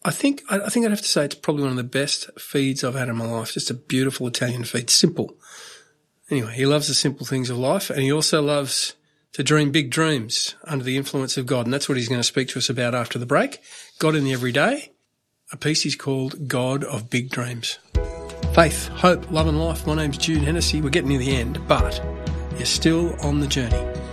I 0.03 0.11
think, 0.11 0.43
I, 0.49 0.59
I 0.59 0.69
think 0.69 0.85
I'd 0.85 0.91
have 0.91 1.01
to 1.01 1.07
say 1.07 1.25
it's 1.25 1.35
probably 1.35 1.63
one 1.63 1.71
of 1.71 1.77
the 1.77 1.83
best 1.83 2.29
feeds 2.39 2.83
I've 2.83 2.95
had 2.95 3.09
in 3.09 3.15
my 3.15 3.25
life. 3.25 3.53
Just 3.53 3.69
a 3.71 3.75
beautiful 3.75 4.27
Italian 4.27 4.63
feed. 4.63 4.89
Simple. 4.89 5.35
Anyway, 6.29 6.53
he 6.55 6.65
loves 6.65 6.87
the 6.87 6.93
simple 6.93 7.25
things 7.25 7.49
of 7.49 7.57
life 7.57 7.89
and 7.89 8.01
he 8.01 8.11
also 8.11 8.41
loves 8.41 8.95
to 9.33 9.43
dream 9.43 9.71
big 9.71 9.91
dreams 9.91 10.55
under 10.63 10.83
the 10.83 10.97
influence 10.97 11.37
of 11.37 11.45
God. 11.45 11.65
And 11.65 11.73
that's 11.73 11.87
what 11.87 11.97
he's 11.97 12.09
going 12.09 12.19
to 12.19 12.23
speak 12.23 12.49
to 12.49 12.59
us 12.59 12.69
about 12.69 12.95
after 12.95 13.19
the 13.19 13.25
break. 13.25 13.61
God 13.99 14.15
in 14.15 14.23
the 14.23 14.33
everyday. 14.33 14.91
A 15.51 15.57
piece 15.57 15.83
he's 15.83 15.95
called 15.95 16.47
God 16.47 16.83
of 16.83 17.09
Big 17.09 17.29
Dreams. 17.29 17.77
Faith, 18.55 18.87
hope, 18.87 19.29
love 19.29 19.47
and 19.47 19.59
life. 19.59 19.85
My 19.85 19.93
name's 19.93 20.17
Jude 20.17 20.41
Hennessy. 20.41 20.81
We're 20.81 20.89
getting 20.89 21.09
near 21.09 21.19
the 21.19 21.35
end, 21.35 21.59
but 21.67 22.01
you're 22.57 22.65
still 22.65 23.15
on 23.21 23.39
the 23.39 23.47
journey. 23.47 24.04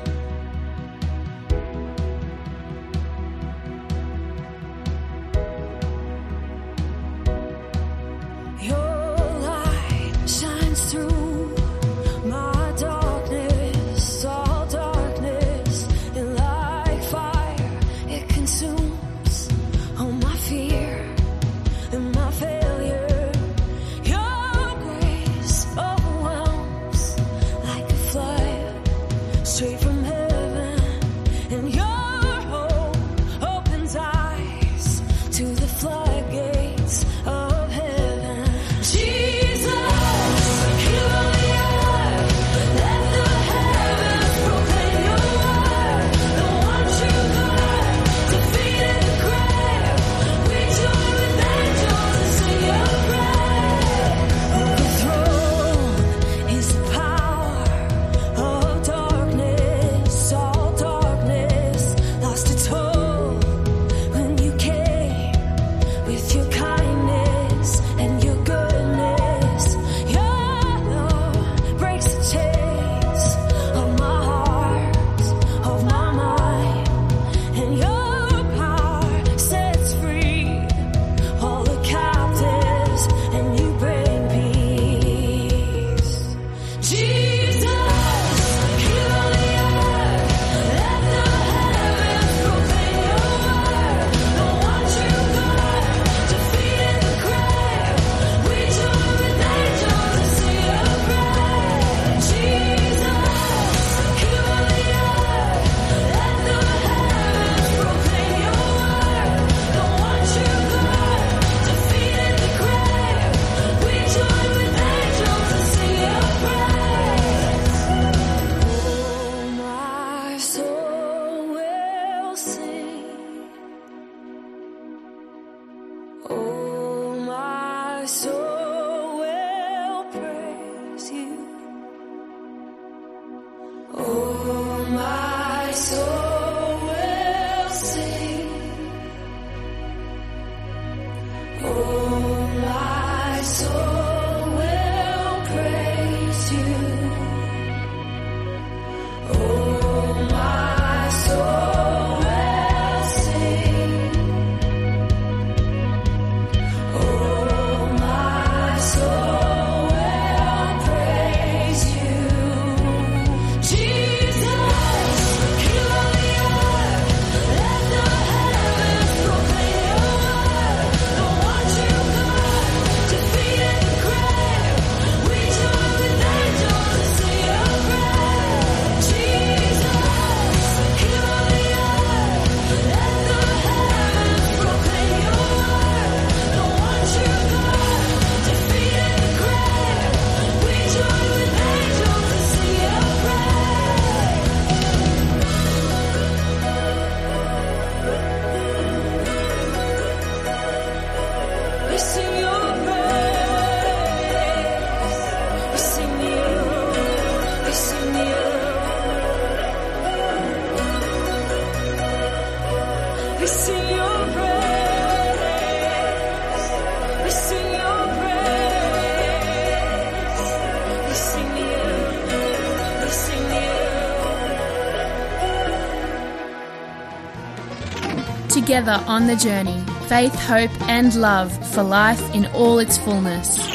Together 228.72 229.04
on 229.06 229.26
the 229.26 229.36
journey, 229.36 229.84
faith, 230.06 230.34
hope, 230.34 230.70
and 230.88 231.14
love 231.16 231.52
for 231.74 231.82
life 231.82 232.34
in 232.34 232.46
all 232.54 232.78
its 232.78 232.96
fullness. 232.96 233.70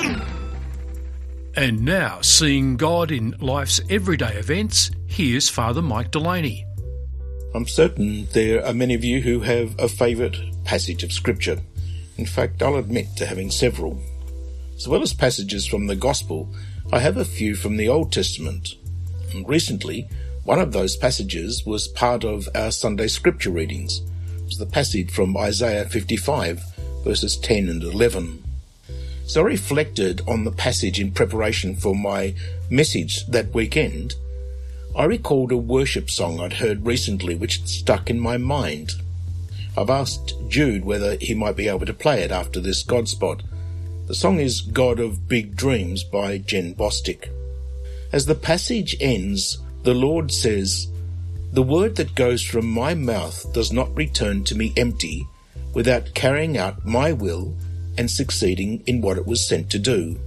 And 1.55 1.85
now, 1.85 2.21
seeing 2.21 2.77
God 2.77 3.11
in 3.11 3.35
life's 3.39 3.79
everyday 3.91 4.33
events, 4.37 4.89
here's 5.05 5.49
Father 5.49 5.83
Mike 5.83 6.09
Delaney. 6.09 6.65
I'm 7.53 7.67
certain 7.67 8.27
there 8.33 8.65
are 8.65 8.73
many 8.73 8.95
of 8.95 9.03
you 9.03 9.21
who 9.21 9.41
have 9.41 9.75
a 9.77 9.87
favourite 9.87 10.35
passage 10.63 11.03
of 11.03 11.13
Scripture. 11.13 11.59
In 12.17 12.25
fact, 12.25 12.63
I'll 12.63 12.77
admit 12.77 13.05
to 13.17 13.27
having 13.27 13.51
several. 13.51 14.01
As 14.75 14.87
well 14.87 15.03
as 15.03 15.13
passages 15.13 15.67
from 15.67 15.85
the 15.85 15.95
Gospel, 15.95 16.51
I 16.91 16.97
have 17.01 17.17
a 17.17 17.23
few 17.23 17.53
from 17.53 17.77
the 17.77 17.87
Old 17.87 18.11
Testament. 18.11 18.73
And 19.31 19.47
recently, 19.47 20.09
one 20.43 20.57
of 20.57 20.71
those 20.71 20.97
passages 20.97 21.67
was 21.67 21.87
part 21.87 22.23
of 22.23 22.49
our 22.55 22.71
Sunday 22.71 23.09
Scripture 23.09 23.51
readings. 23.51 24.01
The 24.55 24.65
passage 24.65 25.11
from 25.11 25.37
Isaiah 25.37 25.85
55, 25.85 26.63
verses 27.03 27.37
10 27.37 27.69
and 27.69 27.83
11. 27.83 28.43
So 29.27 29.41
I 29.41 29.45
reflected 29.45 30.21
on 30.27 30.45
the 30.45 30.51
passage 30.51 30.99
in 30.99 31.11
preparation 31.11 31.75
for 31.75 31.93
my 31.93 32.33
message 32.69 33.27
that 33.27 33.53
weekend. 33.53 34.15
I 34.95 35.03
recalled 35.03 35.51
a 35.51 35.57
worship 35.57 36.09
song 36.09 36.39
I'd 36.39 36.53
heard 36.53 36.87
recently 36.87 37.35
which 37.35 37.63
stuck 37.67 38.09
in 38.09 38.19
my 38.19 38.37
mind. 38.37 38.93
I've 39.77 39.91
asked 39.91 40.33
Jude 40.47 40.85
whether 40.85 41.17
he 41.17 41.35
might 41.35 41.55
be 41.55 41.67
able 41.67 41.85
to 41.85 41.93
play 41.93 42.23
it 42.23 42.31
after 42.31 42.59
this 42.59 42.81
God 42.81 43.07
spot. 43.07 43.43
The 44.07 44.15
song 44.15 44.39
is 44.39 44.61
God 44.61 44.99
of 44.99 45.27
Big 45.27 45.55
Dreams 45.55 46.03
by 46.03 46.39
Jen 46.39 46.73
Bostic. 46.73 47.29
As 48.11 48.25
the 48.25 48.33
passage 48.33 48.95
ends, 48.99 49.59
the 49.83 49.93
Lord 49.93 50.31
says, 50.31 50.87
The 51.53 51.63
word 51.63 51.95
that 51.95 52.15
goes 52.15 52.43
from 52.43 52.67
my 52.67 52.93
mouth 52.93 53.51
does 53.53 53.71
not 53.71 53.95
return 53.95 54.43
to 54.45 54.55
me 54.55 54.73
empty 54.75 55.25
without 55.73 56.13
carrying 56.13 56.57
out 56.57 56.85
my 56.85 57.13
will 57.13 57.55
and 57.97 58.09
succeeding 58.09 58.83
in 58.85 59.01
what 59.01 59.17
it 59.17 59.25
was 59.25 59.47
sent 59.47 59.69
to 59.71 59.79
do. 59.79 60.19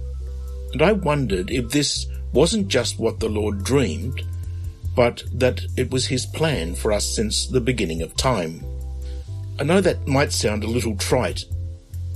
And 0.73 0.81
I 0.81 0.93
wondered 0.93 1.51
if 1.51 1.69
this 1.69 2.07
wasn't 2.33 2.67
just 2.67 2.99
what 2.99 3.19
the 3.19 3.29
Lord 3.29 3.63
dreamed, 3.63 4.23
but 4.95 5.23
that 5.33 5.61
it 5.77 5.91
was 5.91 6.07
his 6.07 6.25
plan 6.25 6.75
for 6.75 6.91
us 6.91 7.05
since 7.05 7.47
the 7.47 7.61
beginning 7.61 8.01
of 8.01 8.15
time. 8.15 8.63
I 9.59 9.63
know 9.63 9.81
that 9.81 10.07
might 10.07 10.31
sound 10.31 10.63
a 10.63 10.67
little 10.67 10.95
trite, 10.95 11.45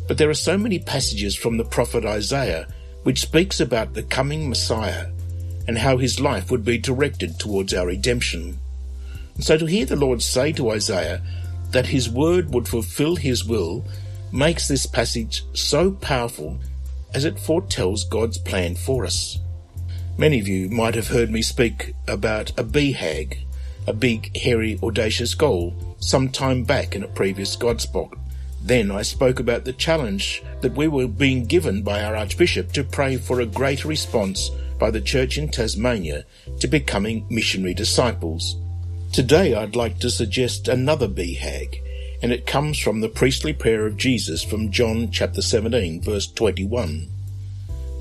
but 0.08 0.18
there 0.18 0.30
are 0.30 0.34
so 0.34 0.58
many 0.58 0.80
passages 0.80 1.36
from 1.36 1.58
the 1.58 1.64
prophet 1.64 2.06
Isaiah 2.06 2.68
which 3.04 3.22
speaks 3.22 3.60
about 3.60 3.94
the 3.94 4.04
coming 4.04 4.50
Messiah 4.50 5.12
and 5.68 5.78
how 5.78 5.98
his 5.98 6.20
life 6.20 6.50
would 6.50 6.66
be 6.66 6.78
directed 6.78 7.40
towards 7.40 7.74
our 7.74 7.88
redemption. 7.88 8.60
So 9.40 9.58
to 9.58 9.66
hear 9.66 9.86
the 9.86 9.96
Lord 9.96 10.22
say 10.22 10.52
to 10.54 10.72
Isaiah 10.72 11.22
that 11.72 11.88
his 11.88 12.10
word 12.10 12.54
would 12.54 12.68
fulfill 12.68 13.16
his 13.18 13.44
will 13.44 13.86
makes 14.32 14.68
this 14.68 14.86
passage 14.86 15.44
so 15.54 15.92
powerful 15.92 16.58
as 17.14 17.26
it 17.26 17.40
foretells 17.40 18.04
God's 18.06 18.38
plan 18.38 18.76
for 18.76 19.06
us. 19.06 19.40
Many 20.18 20.40
of 20.40 20.48
you 20.48 20.70
might 20.70 20.96
have 20.96 21.10
heard 21.10 21.30
me 21.30 21.42
speak 21.42 21.94
about 22.08 22.52
a 22.52 22.64
BHAG, 22.64 23.40
a 23.88 23.94
big, 23.94 24.36
hairy, 24.38 24.80
audacious 24.82 25.36
goal, 25.36 25.76
some 26.00 26.30
time 26.30 26.64
back 26.64 26.96
in 26.96 27.04
a 27.04 27.08
previous 27.08 27.56
Godspot. 27.58 28.18
Then 28.62 28.90
I 28.90 29.02
spoke 29.02 29.40
about 29.40 29.66
the 29.66 29.74
challenge 29.74 30.44
that 30.62 30.76
we 30.76 30.88
were 30.88 31.08
being 31.08 31.46
given 31.46 31.84
by 31.84 32.04
our 32.04 32.16
Archbishop 32.16 32.72
to 32.72 32.84
pray 32.84 33.18
for 33.18 33.42
a 33.42 33.46
greater 33.46 33.88
response 33.88 34.50
by 34.80 34.90
the 34.92 35.02
Church 35.02 35.38
in 35.38 35.50
Tasmania 35.50 36.26
to 36.60 36.68
becoming 36.68 37.28
missionary 37.30 37.74
disciples. 37.74 38.56
Today 39.16 39.56
I'd 39.56 39.78
like 39.78 40.00
to 40.00 40.10
suggest 40.10 40.68
another 40.68 41.08
BHAG, 41.08 41.82
and 42.22 42.34
it 42.34 42.46
comes 42.46 42.78
from 42.78 43.00
the 43.00 43.08
priestly 43.08 43.54
prayer 43.54 43.86
of 43.86 43.96
Jesus 43.96 44.44
from 44.44 44.72
John 44.72 45.10
chapter 45.10 45.42
17 45.42 46.02
verse 46.02 46.28
21. 46.28 47.08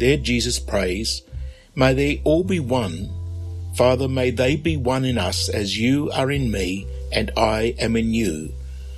There 0.00 0.16
Jesus 0.16 0.58
prays, 0.58 1.22
May 1.76 1.94
they 1.94 2.20
all 2.24 2.42
be 2.42 2.58
one. 2.58 3.10
Father, 3.76 4.08
may 4.08 4.32
they 4.32 4.56
be 4.56 4.76
one 4.76 5.04
in 5.04 5.16
us 5.16 5.48
as 5.48 5.78
you 5.78 6.10
are 6.10 6.32
in 6.32 6.50
me 6.50 6.84
and 7.12 7.30
I 7.36 7.76
am 7.78 7.94
in 7.94 8.12
you, 8.12 8.52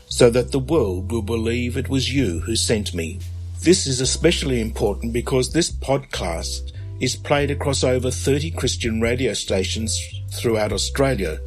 so 0.08 0.30
that 0.30 0.52
the 0.52 0.58
world 0.58 1.12
will 1.12 1.20
believe 1.20 1.76
it 1.76 1.90
was 1.90 2.14
you 2.14 2.40
who 2.40 2.56
sent 2.56 2.94
me. 2.94 3.20
This 3.60 3.86
is 3.86 4.00
especially 4.00 4.62
important 4.62 5.12
because 5.12 5.52
this 5.52 5.70
podcast 5.70 6.72
is 6.98 7.14
played 7.14 7.50
across 7.50 7.84
over 7.84 8.10
30 8.10 8.52
Christian 8.52 9.02
radio 9.02 9.34
stations 9.34 10.02
throughout 10.30 10.72
Australia, 10.72 11.38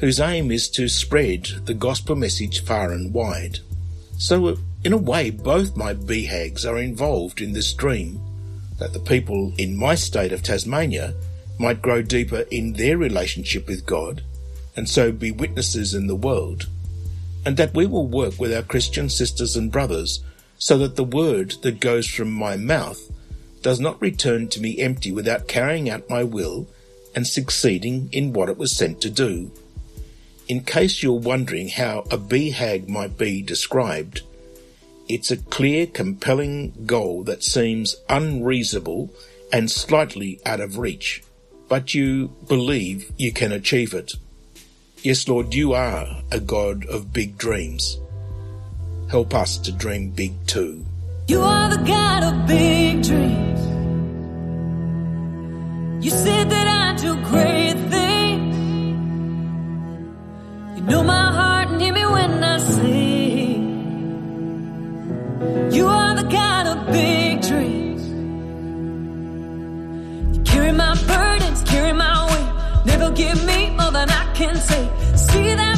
whose 0.00 0.20
aim 0.20 0.50
is 0.50 0.68
to 0.70 0.88
spread 0.88 1.44
the 1.64 1.74
gospel 1.74 2.16
message 2.16 2.64
far 2.64 2.92
and 2.92 3.12
wide. 3.12 3.58
So, 4.16 4.58
in 4.84 4.92
a 4.92 4.96
way, 4.96 5.30
both 5.30 5.76
my 5.76 5.94
BHAGs 5.94 6.64
are 6.64 6.78
involved 6.78 7.40
in 7.40 7.52
this 7.52 7.72
dream 7.72 8.20
that 8.78 8.92
the 8.92 9.00
people 9.00 9.52
in 9.58 9.76
my 9.76 9.94
state 9.94 10.32
of 10.32 10.42
Tasmania 10.42 11.14
might 11.58 11.82
grow 11.82 12.02
deeper 12.02 12.44
in 12.50 12.74
their 12.74 12.96
relationship 12.96 13.66
with 13.66 13.86
God 13.86 14.22
and 14.76 14.88
so 14.88 15.10
be 15.10 15.32
witnesses 15.32 15.92
in 15.92 16.06
the 16.06 16.14
world, 16.14 16.68
and 17.44 17.56
that 17.56 17.74
we 17.74 17.84
will 17.84 18.06
work 18.06 18.38
with 18.38 18.54
our 18.54 18.62
Christian 18.62 19.08
sisters 19.08 19.56
and 19.56 19.72
brothers 19.72 20.22
so 20.56 20.78
that 20.78 20.94
the 20.94 21.02
word 21.02 21.54
that 21.62 21.80
goes 21.80 22.06
from 22.06 22.30
my 22.30 22.56
mouth 22.56 23.00
does 23.60 23.80
not 23.80 24.00
return 24.00 24.46
to 24.48 24.60
me 24.60 24.78
empty 24.78 25.10
without 25.10 25.48
carrying 25.48 25.90
out 25.90 26.08
my 26.08 26.22
will 26.22 26.68
and 27.14 27.26
succeeding 27.26 28.08
in 28.12 28.32
what 28.32 28.48
it 28.48 28.56
was 28.56 28.76
sent 28.76 29.00
to 29.00 29.10
do. 29.10 29.50
In 30.48 30.64
case 30.64 31.02
you're 31.02 31.12
wondering 31.12 31.68
how 31.68 32.06
a 32.10 32.16
BHAG 32.16 32.88
might 32.88 33.18
be 33.18 33.42
described, 33.42 34.22
it's 35.06 35.30
a 35.30 35.36
clear, 35.36 35.86
compelling 35.86 36.72
goal 36.86 37.22
that 37.24 37.44
seems 37.44 37.96
unreasonable 38.08 39.10
and 39.52 39.70
slightly 39.70 40.40
out 40.46 40.60
of 40.60 40.78
reach, 40.78 41.22
but 41.68 41.92
you 41.92 42.28
believe 42.46 43.12
you 43.18 43.30
can 43.30 43.52
achieve 43.52 43.92
it. 43.92 44.14
Yes, 45.02 45.28
Lord, 45.28 45.52
you 45.52 45.74
are 45.74 46.22
a 46.32 46.40
God 46.40 46.86
of 46.86 47.12
big 47.12 47.36
dreams. 47.36 47.98
Help 49.10 49.34
us 49.34 49.58
to 49.58 49.72
dream 49.72 50.10
big 50.10 50.32
too. 50.46 50.84
You 51.28 51.42
are 51.42 51.68
the 51.68 51.84
God 51.84 52.22
of 52.22 52.46
big 52.46 53.02
dreams. 53.02 53.60
You 56.04 56.10
said 56.10 56.48
that 56.50 56.68
I 56.68 56.96
do 56.96 57.14
great 57.24 57.90
things. 57.90 58.07
Know 60.88 61.02
my 61.02 61.32
heart 61.38 61.68
and 61.68 61.80
hear 61.82 61.92
me 61.92 62.04
when 62.06 62.42
I 62.42 62.58
sing. 62.58 63.62
You 65.70 65.86
are 65.86 66.14
the 66.16 66.22
God 66.22 66.66
of 66.66 66.86
big 66.92 67.42
dreams. 67.42 68.02
You 70.34 70.42
carry 70.44 70.72
my 70.72 70.94
burdens, 71.06 71.62
carry 71.64 71.92
my 71.92 72.14
weight. 72.30 72.50
Never 72.86 73.10
give 73.10 73.44
me 73.44 73.70
more 73.78 73.92
than 73.92 74.08
I 74.08 74.24
can 74.34 74.56
say. 74.56 74.88
See 75.14 75.54
that 75.54 75.77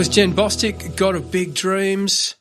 was 0.00 0.08
Jen 0.08 0.32
Bostic, 0.32 0.96
God 0.96 1.14
of 1.14 1.30
Big 1.30 1.52
Dreams. 1.52 2.36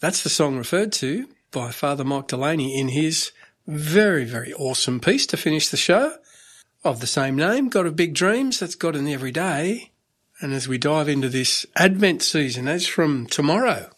That's 0.00 0.22
the 0.22 0.30
song 0.30 0.56
referred 0.56 0.90
to 0.92 1.28
by 1.50 1.70
Father 1.70 2.02
Mike 2.02 2.28
Delaney 2.28 2.80
in 2.80 2.88
his 2.88 3.30
very, 3.66 4.24
very 4.24 4.54
awesome 4.54 5.00
piece 5.00 5.26
to 5.26 5.36
finish 5.36 5.68
the 5.68 5.76
show 5.76 6.16
of 6.82 7.00
the 7.00 7.06
same 7.06 7.36
name, 7.36 7.68
God 7.68 7.84
of 7.84 7.94
Big 7.94 8.14
Dreams. 8.14 8.58
That's 8.58 8.74
God 8.74 8.96
in 8.96 9.04
the 9.04 9.12
Everyday. 9.12 9.90
And 10.40 10.54
as 10.54 10.66
we 10.66 10.78
dive 10.78 11.10
into 11.10 11.28
this 11.28 11.66
Advent 11.76 12.22
season, 12.22 12.68
as 12.68 12.86
from 12.86 13.26
tomorrow, 13.26 13.90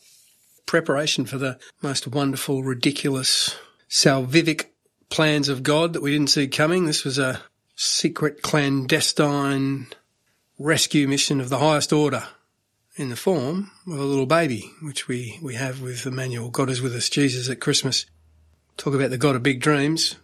preparation 0.66 1.26
for 1.26 1.38
the 1.38 1.60
most 1.82 2.08
wonderful, 2.08 2.64
ridiculous, 2.64 3.54
salvific 3.88 4.64
plans 5.10 5.48
of 5.48 5.62
God 5.62 5.92
that 5.92 6.02
we 6.02 6.10
didn't 6.10 6.30
see 6.30 6.48
coming. 6.48 6.86
This 6.86 7.04
was 7.04 7.20
a 7.20 7.40
secret, 7.76 8.42
clandestine 8.42 9.86
rescue 10.58 11.06
mission 11.06 11.40
of 11.40 11.50
the 11.50 11.58
highest 11.58 11.92
order 11.92 12.26
in 12.96 13.10
the 13.10 13.16
form 13.16 13.70
of 13.86 13.98
a 13.98 14.04
little 14.04 14.26
baby, 14.26 14.72
which 14.80 15.06
we, 15.06 15.38
we 15.42 15.54
have 15.54 15.82
with 15.82 16.06
Emmanuel. 16.06 16.48
God 16.48 16.70
is 16.70 16.80
with 16.80 16.94
us, 16.94 17.10
Jesus 17.10 17.48
at 17.48 17.60
Christmas. 17.60 18.06
Talk 18.76 18.94
about 18.94 19.10
the 19.10 19.18
God 19.18 19.36
of 19.36 19.42
big 19.42 19.60
dreams. 19.60 20.16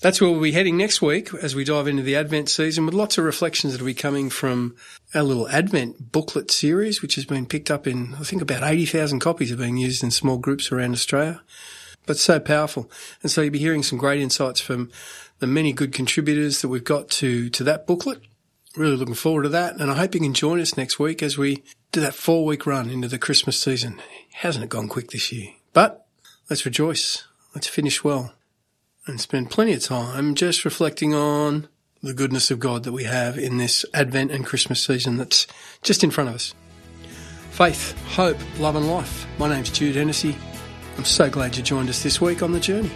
That's 0.00 0.20
where 0.20 0.30
we'll 0.30 0.40
be 0.40 0.52
heading 0.52 0.76
next 0.76 1.00
week 1.00 1.32
as 1.34 1.54
we 1.54 1.64
dive 1.64 1.86
into 1.86 2.02
the 2.02 2.16
Advent 2.16 2.48
season 2.48 2.84
with 2.84 2.94
lots 2.94 3.16
of 3.16 3.24
reflections 3.24 3.72
that 3.72 3.80
will 3.80 3.86
be 3.86 3.94
coming 3.94 4.28
from 4.28 4.74
our 5.14 5.22
little 5.22 5.48
Advent 5.48 6.12
booklet 6.12 6.50
series, 6.50 7.00
which 7.00 7.14
has 7.14 7.24
been 7.24 7.46
picked 7.46 7.70
up 7.70 7.86
in, 7.86 8.14
I 8.14 8.24
think 8.24 8.42
about 8.42 8.62
80,000 8.62 9.20
copies 9.20 9.52
are 9.52 9.56
being 9.56 9.76
used 9.76 10.02
in 10.02 10.10
small 10.10 10.38
groups 10.38 10.72
around 10.72 10.92
Australia. 10.92 11.42
But 12.06 12.18
so 12.18 12.38
powerful. 12.38 12.90
And 13.22 13.30
so 13.30 13.40
you'll 13.40 13.52
be 13.52 13.58
hearing 13.58 13.82
some 13.82 13.98
great 13.98 14.20
insights 14.20 14.60
from 14.60 14.90
the 15.38 15.46
many 15.46 15.72
good 15.72 15.92
contributors 15.92 16.60
that 16.60 16.68
we've 16.68 16.84
got 16.84 17.08
to, 17.10 17.48
to 17.50 17.64
that 17.64 17.86
booklet. 17.86 18.20
Really 18.76 18.96
looking 18.96 19.14
forward 19.14 19.44
to 19.44 19.48
that. 19.50 19.80
And 19.80 19.90
I 19.90 19.96
hope 19.96 20.14
you 20.14 20.20
can 20.20 20.34
join 20.34 20.60
us 20.60 20.76
next 20.76 20.98
week 20.98 21.22
as 21.22 21.38
we 21.38 21.62
do 21.92 22.00
that 22.00 22.14
four 22.14 22.44
week 22.44 22.66
run 22.66 22.90
into 22.90 23.06
the 23.06 23.18
Christmas 23.18 23.60
season. 23.60 24.00
Hasn't 24.32 24.64
it 24.64 24.70
gone 24.70 24.88
quick 24.88 25.10
this 25.10 25.30
year? 25.32 25.52
But 25.72 26.06
let's 26.50 26.66
rejoice. 26.66 27.24
Let's 27.54 27.68
finish 27.68 28.02
well 28.02 28.32
and 29.06 29.20
spend 29.20 29.50
plenty 29.50 29.74
of 29.74 29.82
time 29.82 30.34
just 30.34 30.64
reflecting 30.64 31.14
on 31.14 31.68
the 32.02 32.14
goodness 32.14 32.50
of 32.50 32.58
God 32.58 32.82
that 32.82 32.92
we 32.92 33.04
have 33.04 33.38
in 33.38 33.58
this 33.58 33.84
Advent 33.94 34.32
and 34.32 34.44
Christmas 34.44 34.84
season 34.84 35.18
that's 35.18 35.46
just 35.82 36.02
in 36.02 36.10
front 36.10 36.30
of 36.30 36.34
us. 36.34 36.54
Faith, 37.52 37.96
hope, 38.08 38.38
love 38.58 38.74
and 38.74 38.88
life. 38.88 39.26
My 39.38 39.48
name's 39.48 39.70
Jude 39.70 39.94
Hennessy. 39.94 40.36
I'm 40.98 41.04
so 41.04 41.30
glad 41.30 41.56
you 41.56 41.62
joined 41.62 41.88
us 41.88 42.02
this 42.02 42.20
week 42.20 42.42
on 42.42 42.50
The 42.50 42.60
Journey. 42.60 42.90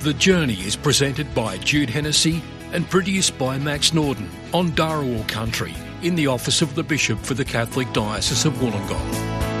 The 0.00 0.14
Journey 0.14 0.60
is 0.60 0.76
presented 0.76 1.34
by 1.34 1.56
Jude 1.58 1.88
Hennessy 1.88 2.42
and 2.72 2.88
produced 2.88 3.38
by 3.38 3.58
Max 3.58 3.92
Norden 3.92 4.28
on 4.52 4.72
Darawal 4.72 5.26
Country 5.28 5.74
in 6.02 6.14
the 6.14 6.26
office 6.26 6.62
of 6.62 6.74
the 6.74 6.82
Bishop 6.82 7.18
for 7.18 7.34
the 7.34 7.44
Catholic 7.44 7.92
Diocese 7.92 8.44
of 8.44 8.54
Wollongong. 8.54 9.51